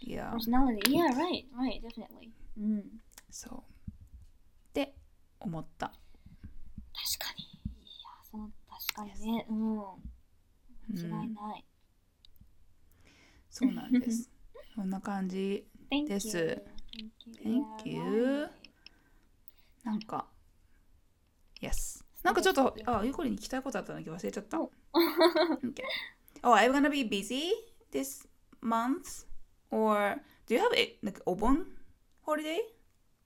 [0.00, 0.32] Yeah.
[0.32, 0.80] personality.
[0.90, 2.30] Yeah, right, right, definitely.
[2.58, 2.84] うん。
[3.30, 3.90] そう。
[3.90, 4.94] って
[5.40, 5.88] 思った。
[5.88, 5.98] 確
[7.18, 7.44] かに。
[7.44, 7.46] い
[8.02, 9.46] や、その、確かにね。
[9.48, 9.76] うん。
[10.94, 11.64] 間違いない。
[13.50, 14.30] そうなんです。
[14.74, 15.66] そんな感じ。
[16.06, 16.62] です.
[17.43, 18.01] Thank you.
[18.03, 18.49] Yeah, right.
[19.83, 20.27] なんか、
[21.61, 22.03] Yes。
[22.23, 24.61] なんかちょっと、あ、ゆうこりに聞きたいことあったのに忘れちゃった。
[24.61, 24.71] お
[25.63, 25.83] okay.
[26.43, 27.51] Oh, I'm gonna be busy
[27.91, 28.27] this
[28.61, 29.25] month?
[29.71, 31.65] Or do you have a, like, お盆
[32.25, 32.59] holiday?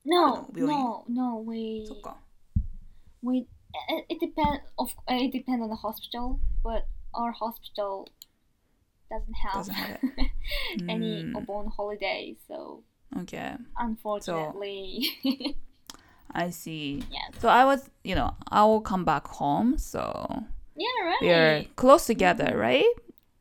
[0.06, 2.18] No, 病院 no, no, we, そっか。
[3.24, 8.08] we, it, it depends, of, it depends on the hospital, but our hospital
[9.10, 10.00] doesn't have Doesn't have
[10.88, 11.34] any Mm.
[11.36, 12.84] Obon holiday, so
[13.22, 13.56] Okay.
[13.78, 15.08] unfortunately,
[16.32, 17.04] I see.
[17.10, 17.40] yes.
[17.40, 19.78] So I was, you know, I will come back home.
[19.78, 20.44] So
[20.76, 21.22] Yeah, right.
[21.22, 22.84] we're close together, right?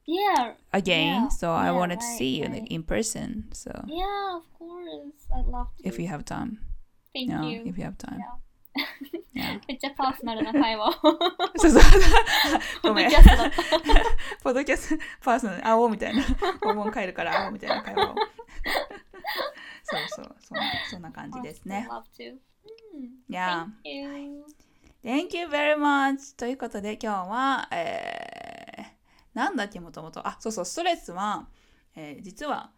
[0.06, 1.22] Yeah, Again.
[1.22, 2.52] Yeah, So I yeah, wanted to right, see you right.
[2.60, 3.48] like, in person.
[3.52, 5.26] So yeah, of course.
[5.34, 5.88] I'd love to.
[5.88, 6.58] if you have time.
[7.14, 7.62] Thank Yeah, you.
[7.66, 8.18] if you have time.
[8.20, 8.84] Yeah.
[9.34, 9.60] Yeah.
[9.68, 10.92] めっちゃパーソナルな会話を。
[11.56, 11.82] そうそう。
[12.82, 13.10] ごめん。
[13.10, 13.60] ポッドキャストだった
[14.42, 16.22] ポッドキャストパーソナル、会おうみたいな。
[16.62, 18.14] 訪問帰るから会おうみたいな会話を。
[19.89, 21.87] そうそう、そんなそんな感じですね。
[21.87, 23.67] ん Yeah.
[25.03, 25.47] Thank you.
[25.47, 26.37] Very much!
[26.37, 31.47] ということで今日は、えー、なんだっけもともと、あ、そうそう、ストレスは、
[31.95, 32.71] えー実は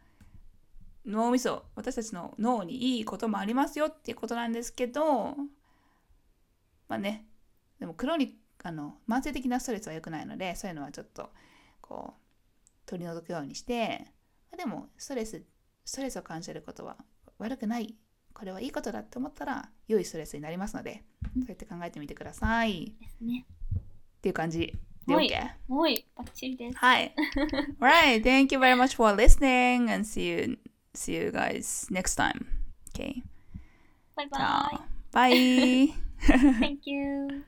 [1.05, 5.36] 脳みそ、私たちの脳にいいこともありますよっていうことなんですけど、
[6.88, 7.26] まあね、
[7.80, 11.32] でもクロニック、あの、慢性的なストレスは良くないので、そういうのはちょっと、
[11.82, 12.22] こう、
[12.86, 14.05] 取り除くようにして、
[14.51, 15.43] まあでも、ストレス、
[15.86, 16.97] ストレスを感じることは
[17.38, 17.95] 悪くない。
[18.34, 21.03] これはいいことだって思ったら、良いストレスになりますので、
[21.36, 22.95] そうやって考えてみてください。
[22.99, 23.45] ですね。
[23.77, 24.73] っていう感じ
[25.07, 25.73] ではい OK?
[25.73, 26.77] はい、バッチリです。
[26.77, 27.15] はい。
[27.79, 30.59] Alright, thank you very much for listening and see you,
[30.93, 32.45] see you guys next time.
[32.93, 33.23] Okay?
[34.15, 34.79] バイバイ。
[35.11, 35.93] バイ
[36.59, 37.43] Thank you.